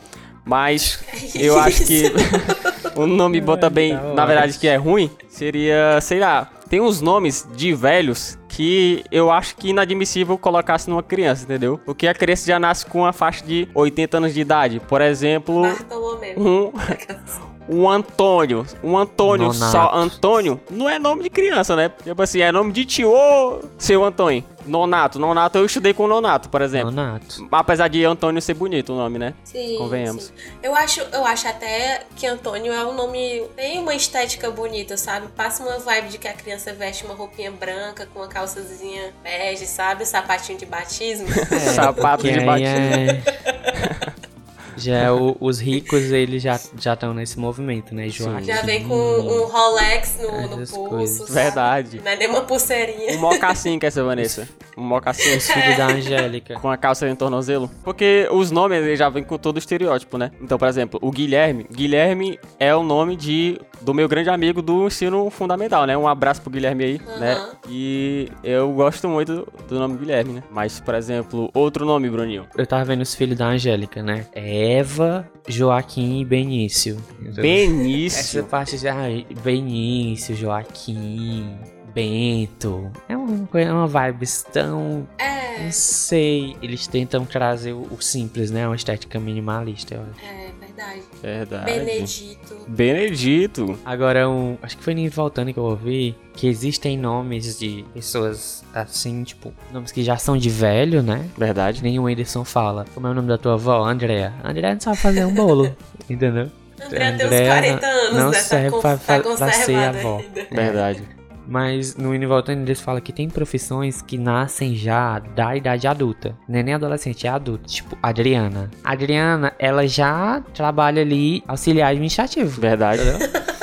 [0.46, 1.04] Mas
[1.34, 2.12] eu acho que
[2.96, 7.02] o nome bom também, tá na verdade, que é ruim, seria, sei lá, tem uns
[7.02, 11.78] nomes de velhos que eu acho que inadmissível colocasse numa criança, entendeu?
[11.86, 14.80] Porque a criança já nasce com uma faixa de 80 anos de idade.
[14.80, 16.40] Por exemplo, Bartolomeu.
[16.40, 16.72] um,
[17.68, 18.66] um Antônio.
[18.84, 19.72] Um Antônio Nonato.
[19.72, 19.92] só.
[19.94, 21.92] Antônio não é nome de criança, né?
[22.04, 24.44] Tipo assim, é nome de tio, ô, seu Antônio.
[24.66, 25.20] Nonato.
[25.20, 26.90] Nonato eu estudei com Nonato, por exemplo.
[26.90, 27.48] Nonato.
[27.52, 29.36] Apesar de Antônio ser bonito o nome, né?
[29.44, 30.26] Sim, Convenhamos.
[30.26, 30.34] sim.
[30.64, 33.44] Eu acho, eu acho até que Antônio é um nome.
[33.56, 35.28] Tem uma estética bonita, sabe?
[35.36, 39.68] Passa uma vibe de que a criança veste uma roupinha branca com uma calçazinha bege,
[39.68, 40.02] sabe?
[40.02, 41.28] O sapatinho de batismo.
[41.76, 42.68] Sapato Que de batismo.
[42.70, 44.26] é...
[44.78, 48.10] Já é o- os ricos, eles já estão nesse movimento, né?
[48.10, 48.46] Joaquim.
[48.46, 50.80] Já vem com um Rolex no, no pulso.
[50.90, 51.30] coisas.
[51.34, 52.02] Verdade.
[52.04, 53.14] Não é nem uma pulseirinha.
[53.14, 54.48] Um mocassim que é essa, Vanessa.
[54.78, 55.40] Um mocassim.
[55.40, 56.60] Filho da Angélica.
[56.60, 57.70] Com a calça em tornozelo.
[57.84, 60.32] Porque os nomes eles já vêm com todo o estereótipo, né?
[60.42, 61.66] Então, por exemplo, o Guilherme.
[61.72, 65.96] Guilherme é o nome de do meu grande amigo do ensino fundamental, né?
[65.98, 67.34] Um abraço pro Guilherme aí, né?
[67.34, 67.50] Aham.
[67.70, 70.44] E eu gosto muito do nome Guilherme, né?
[70.50, 72.48] Mas, por exemplo, outro nome, Bruninho.
[72.58, 74.26] Eu tava vendo os filhos da Angélica, né?
[74.66, 76.98] Eva, Joaquim e Benício.
[77.26, 78.44] Essa Benício.
[78.46, 79.06] parte de ah,
[79.44, 81.56] Benício, Joaquim,
[81.94, 82.92] Bento.
[83.08, 85.08] É uma, coisa- uma vibes tão.
[85.18, 86.56] É, Não sei.
[86.62, 88.68] Eles tentam trazer o, o simples, né?
[88.68, 90.26] Uma estética minimalista, eu acho.
[90.26, 90.45] é
[90.76, 91.02] verdade.
[91.22, 91.66] Verdade.
[91.66, 92.56] Benedito.
[92.68, 93.80] Benedito.
[93.86, 98.64] Agora, um, acho que foi nem voltando que eu ouvi que existem nomes de pessoas
[98.74, 101.26] assim, tipo, nomes que já são de velho, né?
[101.38, 101.82] Verdade.
[101.82, 102.86] Nem o Anderson fala.
[102.94, 103.84] Como é o nome da tua avó?
[103.86, 104.34] Andréa.
[104.44, 105.76] Andréa não sabe fazer um bolo,
[106.10, 106.50] entendeu?
[106.84, 108.38] André tem uns Andréa 40 anos, não né?
[108.40, 110.18] serve tá, pra- tá pra- ser avó.
[110.20, 110.48] ainda.
[110.52, 111.15] Verdade.
[111.48, 115.88] Mas no Indo e Voltando eles falam que tem profissões que nascem já da idade
[115.88, 116.36] adulta.
[116.48, 117.66] Não é nem adolescente, é adulto.
[117.66, 118.70] Tipo, Adriana.
[118.84, 122.60] Adriana, ela já trabalha ali auxiliar administrativo.
[122.60, 123.02] Verdade.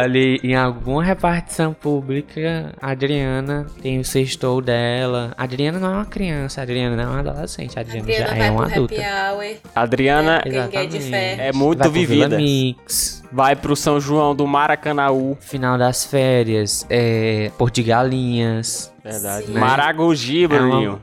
[0.00, 5.32] ali em alguma repartição pública, a Adriana tem o sextou dela.
[5.36, 8.36] A Adriana não é uma criança, a Adriana não é uma adolescente, a Adriana, Adriana
[8.36, 8.94] já é uma pro adulta.
[8.94, 9.56] hour.
[9.74, 10.42] Adriana
[11.10, 11.36] fé.
[11.48, 12.36] é muito Vai pro vivida.
[12.36, 13.22] Mix.
[13.32, 15.36] Vai pro São João do Maracanaú.
[15.40, 18.92] Final das férias, é, Porto de Galinhas.
[19.02, 19.46] Verdade.
[19.46, 19.52] Sim.
[19.54, 21.00] Maragogi, É uma- Bruninho.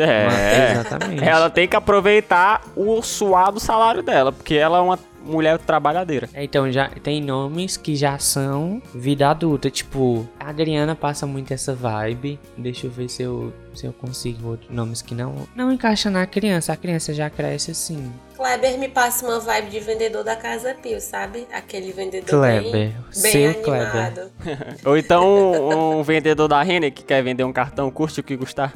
[0.06, 0.26] É.
[0.28, 1.24] Uma- exatamente.
[1.24, 6.28] Ela tem que aproveitar o suado salário dela, porque ela é uma mulher trabalhadeira.
[6.32, 11.52] É, Então já tem nomes que já são vida adulta, tipo, a Adriana passa muito
[11.52, 12.38] essa vibe.
[12.56, 16.24] Deixa eu ver se eu, se eu consigo outros nomes que não não encaixa na
[16.26, 16.72] criança.
[16.72, 18.12] A criança já cresce assim.
[18.36, 21.46] Kleber me passa uma vibe de vendedor da Casa Pio, sabe?
[21.52, 24.30] Aquele vendedor Kleber, bem, bem seu animado.
[24.84, 28.36] Ou então um, um vendedor da Renner que quer vender um cartão, curte o que
[28.36, 28.74] custar.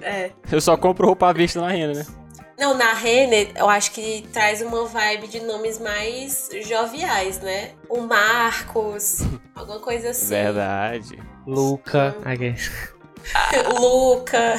[0.00, 0.26] É.
[0.26, 0.30] É.
[0.50, 2.06] Eu só compro roupa à vista na Renner, né?
[2.58, 7.72] Não, na Renner, eu acho que traz uma vibe de nomes mais joviais, né?
[7.88, 9.20] O Marcos,
[9.54, 10.28] alguma coisa assim.
[10.28, 11.18] Verdade.
[11.46, 12.16] Luca.
[12.24, 12.36] Ai,
[13.78, 14.54] Luca.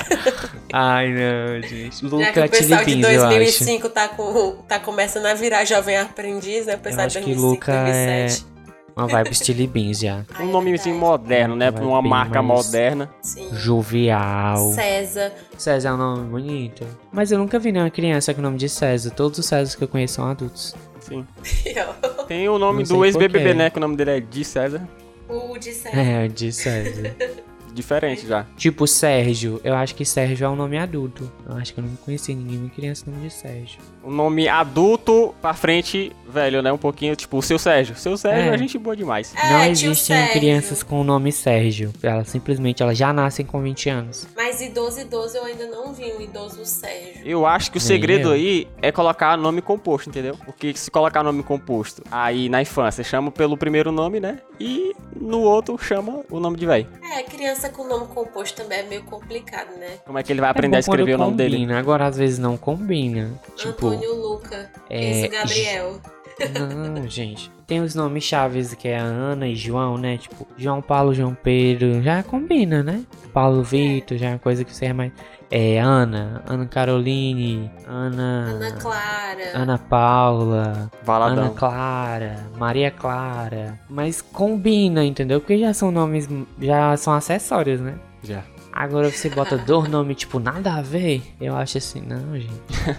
[0.74, 1.96] Ai, não, gente.
[1.96, 3.36] Já que Luca o pessoal de Chili Beans, eu acho.
[3.38, 6.74] 2005 tá, com, tá começando a virar jovem aprendiz, né?
[6.74, 8.57] O Eu pessoal de acho que 2005, Luca é 2007.
[8.98, 10.26] Uma vibe Chili Beans já.
[10.34, 11.00] Ai, Um é nome assim verdade.
[11.12, 11.72] moderno, né?
[11.72, 13.10] Pra uma marca mais- moderna.
[13.22, 13.48] Sim.
[13.54, 14.72] Jovial.
[14.74, 15.32] César.
[15.58, 16.86] César é um nome bonito.
[17.12, 19.12] Mas eu nunca vi nenhuma criança com o nome de César.
[19.12, 20.76] Todos os Césars que eu conheço são adultos.
[21.00, 21.26] Sim.
[21.66, 21.88] Eu.
[22.28, 23.70] Tem o nome do ex-BBB, né?
[23.70, 24.88] Que o nome dele é Di César.
[25.30, 25.98] O de César.
[25.98, 27.16] É, de César.
[27.74, 28.44] Diferente já.
[28.58, 29.62] tipo Sérgio.
[29.64, 31.32] Eu acho que Sérgio é um nome adulto.
[31.48, 33.80] Eu acho que eu não conheci ninguém criança com o nome de Sérgio.
[34.04, 36.72] O nome adulto pra frente, velho, né?
[36.72, 37.96] Um pouquinho, tipo, o seu Sérgio.
[37.96, 38.56] Seu Sérgio É.
[38.56, 39.34] é gente boa demais.
[39.36, 41.94] É, não existem crianças com o nome Sérgio.
[42.02, 44.28] Elas simplesmente elas já nascem com 20 anos.
[44.36, 47.22] Mas idoso, idoso, eu ainda não vi um idoso Sérgio.
[47.26, 48.34] Eu acho que o Nem segredo eu.
[48.34, 50.38] aí é colocar nome composto, entendeu?
[50.46, 54.40] Porque se colocar nome composto aí na infância, chama pelo primeiro nome, né?
[54.60, 56.88] E no outro chama o nome de velho.
[57.16, 59.98] É, criança com nome composto também é meio complicado, né?
[60.06, 61.50] Como é que ele vai aprender é a escrever o nome combina.
[61.50, 61.74] dele?
[61.74, 63.32] Agora às vezes não combina.
[63.56, 64.70] Tipo, Antônio Luca.
[64.90, 66.00] é, Gabriel.
[66.40, 67.52] Não, gente.
[67.66, 70.18] Tem os nomes chaves que é Ana e João, né?
[70.18, 72.02] Tipo, João Paulo, João Pedro.
[72.02, 73.04] Já combina, né?
[73.34, 75.12] Paulo Vitor, já é uma coisa que você é mais.
[75.50, 78.52] É Ana, Ana Caroline, Ana.
[78.52, 79.52] Ana Clara.
[79.54, 81.54] Ana Paula, Ana Valadão.
[81.54, 83.80] Clara, Maria Clara.
[83.90, 85.40] Mas combina, entendeu?
[85.40, 86.28] Porque já são nomes.
[86.60, 87.96] Já são acessórios, né?
[88.24, 88.44] Já.
[88.80, 91.24] Agora você bota dois nomes, tipo, nada a ver.
[91.42, 92.52] Eu acho assim, não, gente.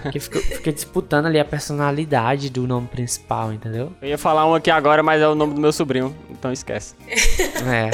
[0.02, 3.92] Porque fica, fica disputando ali a personalidade do nome principal, entendeu?
[4.02, 6.96] Eu ia falar um aqui agora, mas é o nome do meu sobrinho, então esquece.
[7.64, 7.90] É.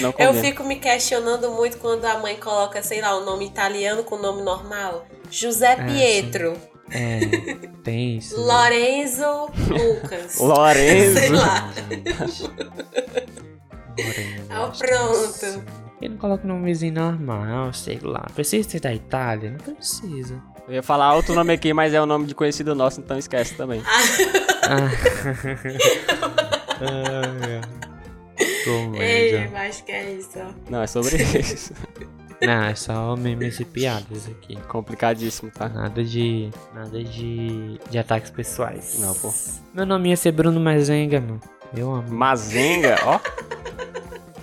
[0.00, 4.04] Não Eu fico me questionando muito quando a mãe coloca, sei lá, o nome italiano
[4.04, 5.04] com o nome normal.
[5.28, 6.54] José Pietro.
[6.88, 7.18] É.
[7.82, 8.40] Tem isso.
[8.40, 10.38] Lorenzo Lucas.
[10.40, 11.18] Lorenzo.
[11.18, 11.68] sei lá.
[13.98, 15.87] Moreno, Ah, pronto.
[16.00, 18.26] Eu não coloco nomezinho normal, sei lá.
[18.34, 19.50] Precisa ser da Itália?
[19.50, 20.40] Não precisa.
[20.68, 23.54] Eu ia falar outro nome aqui, mas é o nome de conhecido nosso, então esquece
[23.56, 23.82] também.
[23.84, 24.90] Ah.
[29.00, 30.38] Ei, acho que é isso.
[30.68, 31.72] Não, é sobre isso.
[32.40, 34.56] Não, é só memes e piadas aqui.
[34.68, 35.68] Complicadíssimo, tá?
[35.68, 36.50] Nada de.
[36.74, 37.80] Nada de.
[37.90, 38.98] de ataques pessoais.
[39.00, 39.32] Não, pô.
[39.74, 41.40] Meu nome ia ser Bruno Mezenga, mano.
[41.76, 42.08] Eu amo.
[42.10, 43.18] Mazenga, ó.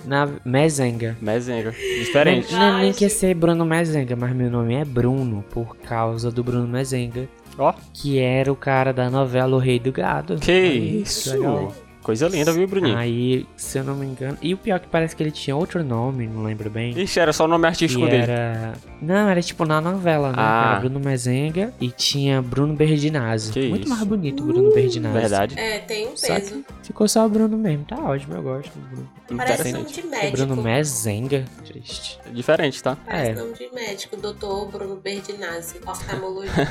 [0.06, 1.16] Na Mezenga.
[1.20, 1.72] Mezenga.
[1.72, 2.52] Diferente.
[2.52, 5.44] Não, não é nem Ai, que ia ser Bruno Mezenga, mas meu nome é Bruno
[5.50, 7.74] por causa do Bruno Mezenga, Ó.
[7.92, 10.36] que era o cara da novela O Rei do Gado.
[10.36, 11.32] Que isso.
[11.36, 11.74] legal.
[12.06, 12.96] Coisa linda, viu, Bruninho?
[12.96, 14.38] Aí, se eu não me engano.
[14.40, 16.96] E o pior é que parece que ele tinha outro nome, não lembro bem.
[16.96, 18.30] Ixi, era só o nome artístico dele.
[18.30, 18.74] era.
[19.02, 20.34] Não, era tipo na novela, né?
[20.38, 20.68] Ah.
[20.70, 23.50] Era Bruno Mezenga e tinha Bruno Berdinazzi.
[23.50, 23.90] Que Muito isso.
[23.92, 25.18] mais bonito o Bruno Berdinazzi.
[25.18, 25.58] Verdade.
[25.58, 26.64] É, tem um Só peso.
[26.84, 27.84] Ficou só o Bruno mesmo.
[27.86, 29.08] Tá ótimo, eu gosto do Bruno.
[29.38, 30.36] Parece nome de O médico.
[30.36, 31.44] Bruno Mezenga.
[31.66, 32.20] Triste.
[32.32, 32.96] Diferente, tá?
[33.04, 33.34] Parece É.
[33.34, 34.16] nome de médico.
[34.16, 36.62] Doutor Bruno Berdinazzi, oftalmologista.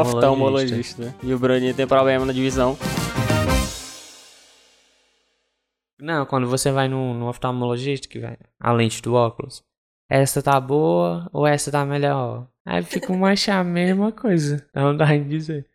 [0.00, 1.04] Oftalmologista.
[1.04, 1.14] né?
[1.22, 2.78] E o Bruninho tem problema na divisão.
[6.04, 9.62] Não, quando você vai no, no oftalmologista, que vai a lente do óculos.
[10.10, 12.46] Essa tá boa ou essa tá melhor?
[12.66, 14.66] Aí fica uma achar a mesma coisa.
[14.74, 15.66] Não dá em dizer.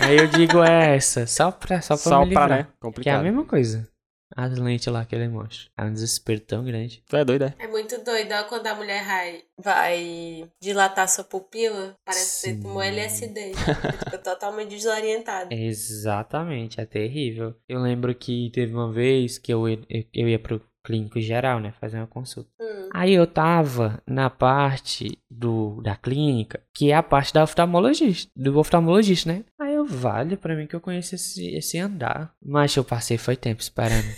[0.00, 2.58] Aí eu digo é essa, só pra, só pra Só me pra, livrar.
[2.58, 2.64] né?
[2.64, 3.22] Que é a Complicado.
[3.22, 3.88] mesma coisa.
[4.36, 5.68] As lentes lá que ele mostra.
[5.76, 7.02] É um desespero tão grande.
[7.08, 7.54] Tu é doido, é?
[7.58, 12.54] É muito doido, ó, quando a mulher vai, vai dilatar sua pupila, parece que você
[12.54, 12.62] Sim.
[12.62, 13.52] tomou LSD.
[14.04, 15.52] Fica totalmente desorientado.
[15.52, 17.54] Exatamente, é terrível.
[17.68, 19.80] Eu lembro que teve uma vez que eu, ia-
[20.12, 21.72] eu ia pro clínico geral, né?
[21.80, 22.50] Fazer uma consulta.
[22.60, 22.88] Hum.
[22.92, 28.58] Aí eu tava na parte do, da clínica, que é a parte da oftalmologista, do
[28.58, 29.44] oftalmologista, né?
[29.60, 32.34] Aí vale pra mim que eu conheço esse, esse andar.
[32.44, 34.08] Mas eu passei foi tempo esperando.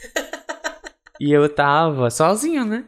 [1.20, 2.84] e eu tava sozinho, né?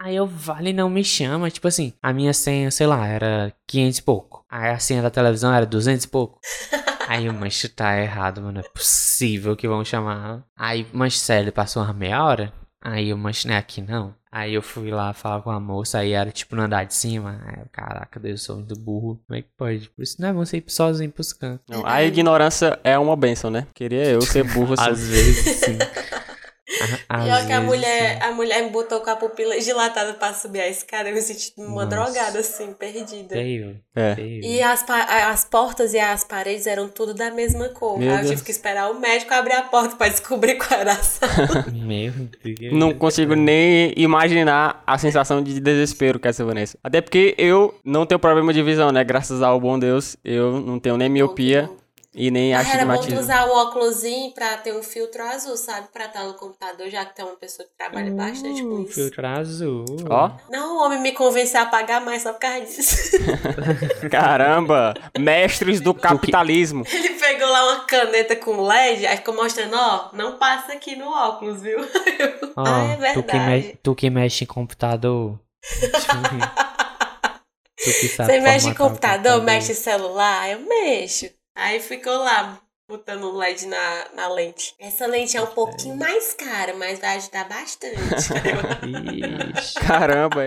[0.00, 3.98] Aí eu vale não me chama, tipo assim, a minha senha, sei lá, era 500
[3.98, 4.44] e pouco.
[4.48, 6.40] Aí a senha da televisão era 200 e pouco.
[7.06, 8.60] Aí o mancho tá errado, mano.
[8.60, 10.44] É possível que vão chamar.
[10.56, 12.52] Aí, mancho, sério, passou uma meia hora.
[12.80, 14.14] Aí o mancho não é aqui não.
[14.32, 17.40] Aí eu fui lá falar com a moça, aí era tipo no andar de cima.
[17.44, 19.20] Aí, eu, caraca, Deus, eu sou muito burro.
[19.26, 19.90] Como é que pode?
[19.90, 21.64] Por isso não é bom você ir sozinho pros cantos.
[21.68, 23.66] Não, a ignorância é uma benção, né?
[23.74, 24.90] Queria eu ser burro assim.
[24.90, 25.78] Às vezes, sim.
[27.08, 28.22] Às Pior que a mulher, sim.
[28.22, 31.08] a mulher me botou com a pupila dilatada pra subir a escada.
[31.08, 31.86] Eu me senti uma Nossa.
[31.86, 33.34] drogada, assim, perdida.
[33.34, 33.76] Terrível.
[33.94, 34.14] É.
[34.18, 37.98] E as, as portas e as paredes eram tudo da mesma cor.
[37.98, 38.30] Meu Aí eu Deus.
[38.30, 41.66] tive que esperar o médico abrir a porta pra descobrir qual era a sala.
[41.72, 42.12] Meu
[42.42, 42.72] Deus.
[42.72, 46.78] Não consigo nem imaginar a sensação de desespero que é essa Vanessa.
[46.82, 49.02] Até porque eu não tenho problema de visão, né?
[49.04, 51.68] Graças ao bom Deus, eu não tenho nem miopia
[52.14, 53.20] e nem Mas era bom tu astigmatismo.
[53.20, 55.88] usar o óculosinho pra ter um filtro azul, sabe?
[55.92, 58.94] Pra estar no computador, já que tem uma pessoa que trabalha bastante com Uh, isso.
[58.94, 59.84] filtro azul.
[60.10, 63.16] Ó, Não, o homem me convenceu a pagar mais só por causa disso.
[64.10, 64.94] caramba!
[65.18, 66.84] Mestres do capitalismo.
[66.92, 71.08] Ele pegou lá uma caneta com LED, aí ficou mostrando, ó, não passa aqui no
[71.08, 71.78] óculos, viu?
[72.56, 73.50] Ó, ah, é tu, que verdade.
[73.50, 75.38] mexe, tu que mexe em computador.
[77.76, 80.50] tu que sabe Você mexe em o computador, mexe em celular?
[80.50, 81.26] Eu mexo.
[81.60, 82.58] Aí ficou lá,
[82.88, 84.74] botando o LED na, na lente.
[84.80, 87.98] Essa lente é um pouquinho mais cara, mas vai ajudar bastante.
[89.58, 89.74] Ixi.
[89.74, 90.46] Caramba!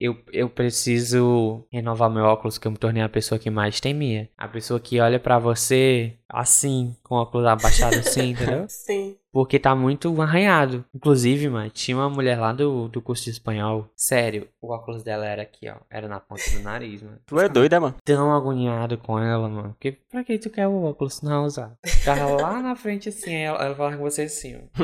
[0.00, 4.30] Eu, eu preciso renovar meu óculos, que eu me tornei a pessoa que mais temia.
[4.34, 8.64] A pessoa que olha pra você assim, com o óculos abaixado assim, entendeu?
[8.66, 9.18] Sim.
[9.36, 10.82] Porque tá muito arranhado.
[10.94, 13.86] Inclusive, mano, tinha uma mulher lá do, do curso de espanhol.
[13.94, 15.74] Sério, o óculos dela era aqui, ó.
[15.90, 17.18] Era na ponta do nariz, mano.
[17.26, 17.94] Tu é doida, mano?
[18.02, 19.74] Tão agoniado com ela, mano.
[19.78, 21.72] Porque pra que tu quer o óculos se não usar?
[22.02, 24.58] Tava lá na frente assim, ela, ela falava com você assim, ó.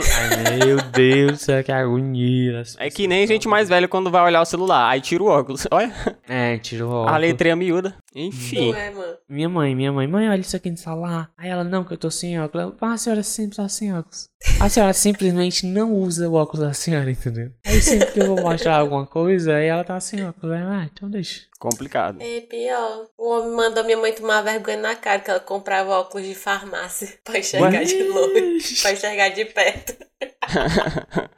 [0.50, 2.62] Ai, meu Deus do céu, que agonia.
[2.76, 4.90] É que nem gente mais velha quando vai olhar o celular.
[4.90, 5.66] Aí tira o óculos.
[5.72, 5.90] Olha,
[6.28, 7.14] É, tirou o óculos.
[7.14, 7.94] a letrinha miúda.
[8.14, 8.72] Enfim.
[8.72, 9.18] Não é.
[9.28, 11.30] Minha mãe, minha mãe, mãe, olha isso aqui no celular.
[11.36, 12.66] Aí ela, não, que eu tô sem óculos.
[12.66, 14.28] Eu, Ah, a senhora sempre tá sem óculos.
[14.60, 17.50] A senhora simplesmente não usa o óculos da senhora, entendeu?
[17.64, 20.54] Aí sempre que eu vou mostrar alguma coisa, aí ela tá sem óculos.
[20.54, 21.42] Aí, ah, então deixa.
[21.58, 22.18] Complicado.
[22.20, 23.06] É pior.
[23.16, 27.08] O homem mandou minha mãe tomar vergonha na cara que ela comprava óculos de farmácia
[27.24, 27.84] pra enxergar Ué?
[27.84, 29.96] de longe, pra enxergar de perto.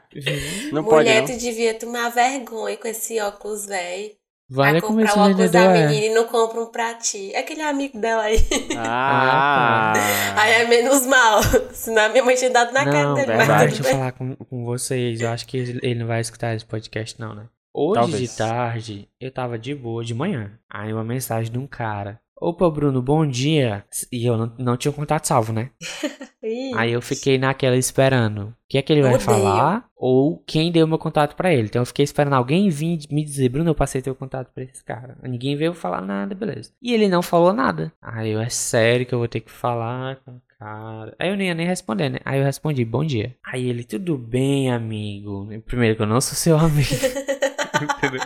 [0.73, 1.27] Não pode, Mulher, não.
[1.27, 4.13] tu devia tomar vergonha com esse óculos velho.
[4.49, 5.87] Vale Vai como comprar o óculos da é.
[5.87, 7.33] menina e não compra um pra ti.
[7.33, 8.39] É aquele amigo dela aí.
[8.77, 9.95] Ah,
[10.37, 11.41] Aí é menos mal.
[11.73, 13.35] Senão a minha mãe tinha dado na cara Não, dele.
[13.35, 15.21] mas deixa eu falar com, com vocês.
[15.21, 17.47] Eu acho que ele ele não vai escutar esse podcast, não, né?
[17.73, 18.21] Hoje Talvez.
[18.31, 20.53] de tarde, eu tava de boa de manhã.
[20.71, 22.21] Aí uma mensagem de um cara.
[22.45, 23.87] Opa, Bruno, bom dia.
[24.13, 25.71] E eu não, não tinha o contato salvo, né?
[26.77, 28.49] Aí eu fiquei naquela esperando.
[28.49, 29.25] O que é que ele vai Odeio.
[29.25, 29.87] falar?
[29.97, 31.69] Ou quem deu meu contato pra ele.
[31.69, 34.85] Então eu fiquei esperando alguém vir me dizer, Bruno, eu passei teu contato pra esse
[34.85, 35.17] cara.
[35.23, 36.71] Ninguém veio falar nada, beleza.
[36.83, 37.91] E ele não falou nada.
[38.03, 41.17] Aí eu, é sério que eu vou ter que falar com o cara.
[41.19, 42.19] Aí eu nem ia nem responder, né?
[42.27, 43.35] Aí eu respondi, bom dia.
[43.43, 45.49] Aí ele, tudo bem, amigo.
[45.65, 46.91] Primeiro que eu não sou seu amigo.
[47.81, 48.21] Entendeu?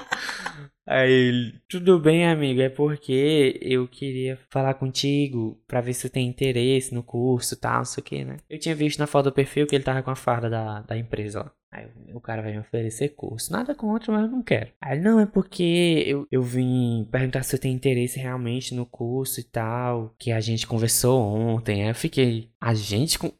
[0.88, 6.12] Aí ele, tudo bem, amigo, é porque eu queria falar contigo pra ver se tu
[6.12, 8.38] tem interesse no curso e tal, não sei o que, né?
[8.48, 10.96] Eu tinha visto na foto do perfil que ele tava com a farda da, da
[10.96, 11.52] empresa lá.
[11.70, 13.52] Aí o cara vai me oferecer curso.
[13.52, 14.72] Nada contra, mas eu não quero.
[14.80, 19.40] Aí não, é porque eu, eu vim perguntar se tu tem interesse realmente no curso
[19.40, 20.14] e tal.
[20.18, 21.82] Que a gente conversou ontem.
[21.82, 22.50] Aí eu fiquei.
[22.58, 23.30] A gente com.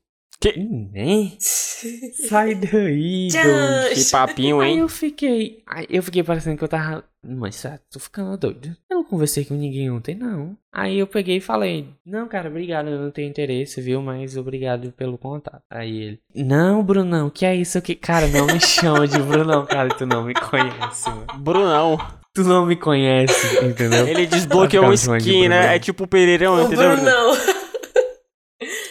[0.40, 1.36] Que- Nem?
[1.40, 3.94] Sai daí, doido.
[3.94, 4.78] que papinho, Aí hein?
[4.78, 5.62] eu fiquei.
[5.66, 7.04] Aí eu fiquei parecendo que eu tava.
[7.24, 8.76] Mas tô ficando doido.
[8.88, 10.56] Eu não conversei com ninguém ontem, não.
[10.72, 14.00] Aí eu peguei e falei: Não, cara, obrigado, eu não tenho interesse, viu?
[14.00, 15.62] Mas obrigado pelo contato.
[15.68, 17.96] Aí ele: Não, Brunão, que é isso que.
[17.96, 21.26] Cara, não me chama de Brunão, cara, tu não me conhece, mano.
[21.38, 21.98] Brunão.
[22.34, 24.06] Tu não me conhece, entendeu?
[24.06, 25.74] Ele desbloqueou um skin, né?
[25.74, 26.94] É tipo o Pereirão, o entendeu?
[26.94, 27.32] Brunão.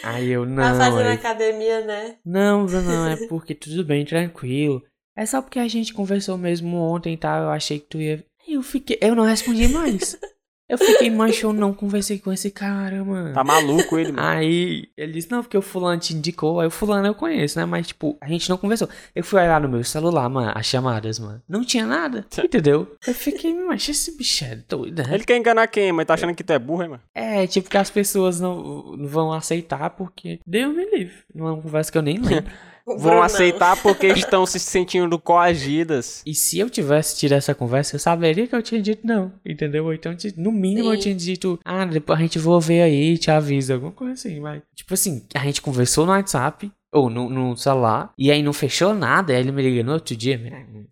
[0.08, 0.78] Aí eu Tá não.
[0.78, 2.16] fazendo aí academia, né?
[2.26, 4.84] Não, Brunão, é porque tudo bem, tranquilo.
[5.16, 8.24] É só porque a gente conversou mesmo ontem e tal, eu achei que tu ia.
[8.48, 8.98] Aí eu fiquei.
[9.02, 10.18] Eu não respondi mais.
[10.70, 13.34] Eu fiquei, mas eu não conversei com esse cara, mano.
[13.34, 14.28] Tá maluco ele, mano.
[14.28, 16.60] Aí ele disse, não, porque o fulano te indicou.
[16.60, 17.66] Aí o fulano eu conheço, né?
[17.66, 18.90] Mas, tipo, a gente não conversou.
[19.16, 21.42] Eu fui olhar no meu celular, mano, as chamadas, mano.
[21.48, 22.96] Não tinha nada, entendeu?
[23.08, 25.16] Eu fiquei, mas esse bicho é doido, né?
[25.16, 27.02] Ele quer enganar quem, mas tá achando que tu é burro, hein, mano?
[27.16, 31.16] É, tipo, que as pessoas não, não vão aceitar porque Deus me livre.
[31.34, 32.52] Numa conversa que eu nem lembro.
[32.96, 36.22] vão aceitar porque estão se sentindo coagidas.
[36.26, 39.92] E se eu tivesse tido essa conversa, eu saberia que eu tinha dito não, entendeu?
[39.94, 41.02] Então, no mínimo, eu Sim.
[41.02, 44.62] tinha dito, ah, depois a gente vou ver aí, te avisa, alguma coisa assim, mas...
[44.76, 48.94] Tipo assim, a gente conversou no WhatsApp, ou no, no celular, e aí não fechou
[48.94, 50.40] nada, aí ele me liga no outro dia,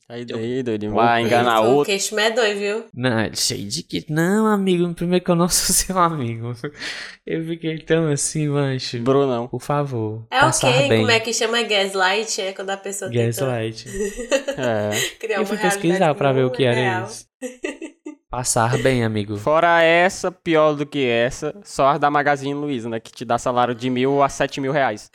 [0.07, 1.85] Aí daí, doido, vai enganar O outro.
[1.91, 2.85] queixo medonho, viu?
[2.93, 4.05] Não, ele cheio de que.
[4.07, 6.53] Não, amigo, primeiro que eu não sou seu amigo.
[7.25, 8.99] Eu fiquei tão assim, mancho.
[8.99, 9.47] Brunão.
[9.47, 10.27] Por favor.
[10.29, 10.99] É ok, bem.
[10.99, 12.39] como é que chama gaslight?
[12.39, 13.85] É quando a pessoa Gaslight.
[13.85, 14.89] tenta É.
[15.19, 17.05] criar Eu uma fui pesquisar pra ver o que é era real.
[17.07, 17.25] isso.
[18.35, 19.37] Passar bem, amigo.
[19.37, 22.99] Fora essa, pior do que essa, só as da Magazine Luiza, né?
[22.99, 25.09] Que te dá salário de mil a sete mil reais.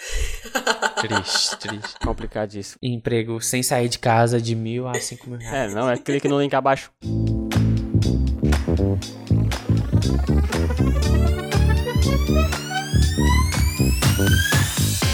[1.01, 1.99] Triste, triste.
[2.05, 2.79] Complicadíssimo.
[2.83, 5.73] Emprego sem sair de casa de mil a cinco mil reais.
[5.73, 6.91] É, não, é clique no link abaixo.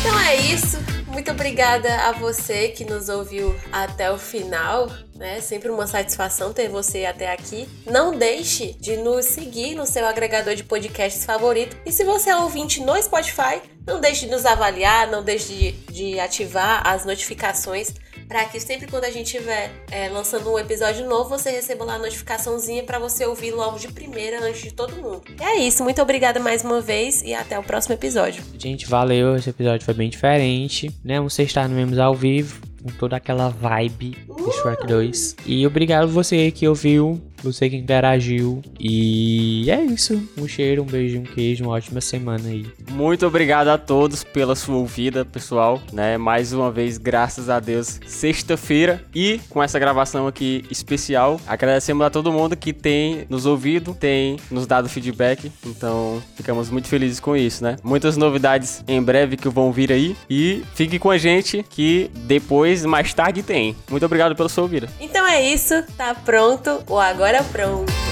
[0.00, 0.78] Então é isso.
[1.16, 4.86] Muito obrigada a você que nos ouviu até o final.
[5.14, 5.40] Né?
[5.40, 7.66] Sempre uma satisfação ter você até aqui.
[7.86, 11.74] Não deixe de nos seguir no seu agregador de podcasts favorito.
[11.86, 15.72] E se você é ouvinte no Spotify, não deixe de nos avaliar, não deixe de,
[15.90, 17.94] de ativar as notificações
[18.28, 21.94] para que sempre quando a gente estiver é, lançando um episódio novo, você receba lá
[21.94, 25.22] a notificaçãozinha para você ouvir logo de primeira antes de todo mundo.
[25.40, 25.82] E é isso.
[25.82, 28.42] Muito obrigada mais uma vez e até o próximo episódio.
[28.58, 29.36] Gente, valeu.
[29.36, 31.20] Esse episódio foi bem diferente, né?
[31.20, 35.36] Um sextar no Memes ao vivo, com toda aquela vibe de Shrek 2.
[35.46, 38.62] E obrigado você que ouviu, você que interagiu.
[38.78, 40.22] E é isso.
[40.36, 42.66] Um cheiro, um beijo, um queijo, uma ótima semana aí.
[42.90, 46.16] Muito obrigado a todos pela sua ouvida, pessoal, né?
[46.16, 51.40] Mais uma vez, graças a Deus, sexta-feira e com essa gravação aqui especial.
[51.46, 56.88] Agradecemos a todo mundo que tem nos ouvido, tem nos dado feedback, então ficamos muito
[56.88, 57.76] felizes com isso, né?
[57.82, 62.84] Muitas novidades em breve que vão vir aí e fique com a gente que depois,
[62.84, 63.76] mais tarde tem.
[63.90, 64.88] Muito obrigado pela sua ouvida.
[65.00, 68.05] Então é isso, tá pronto o agora pronto.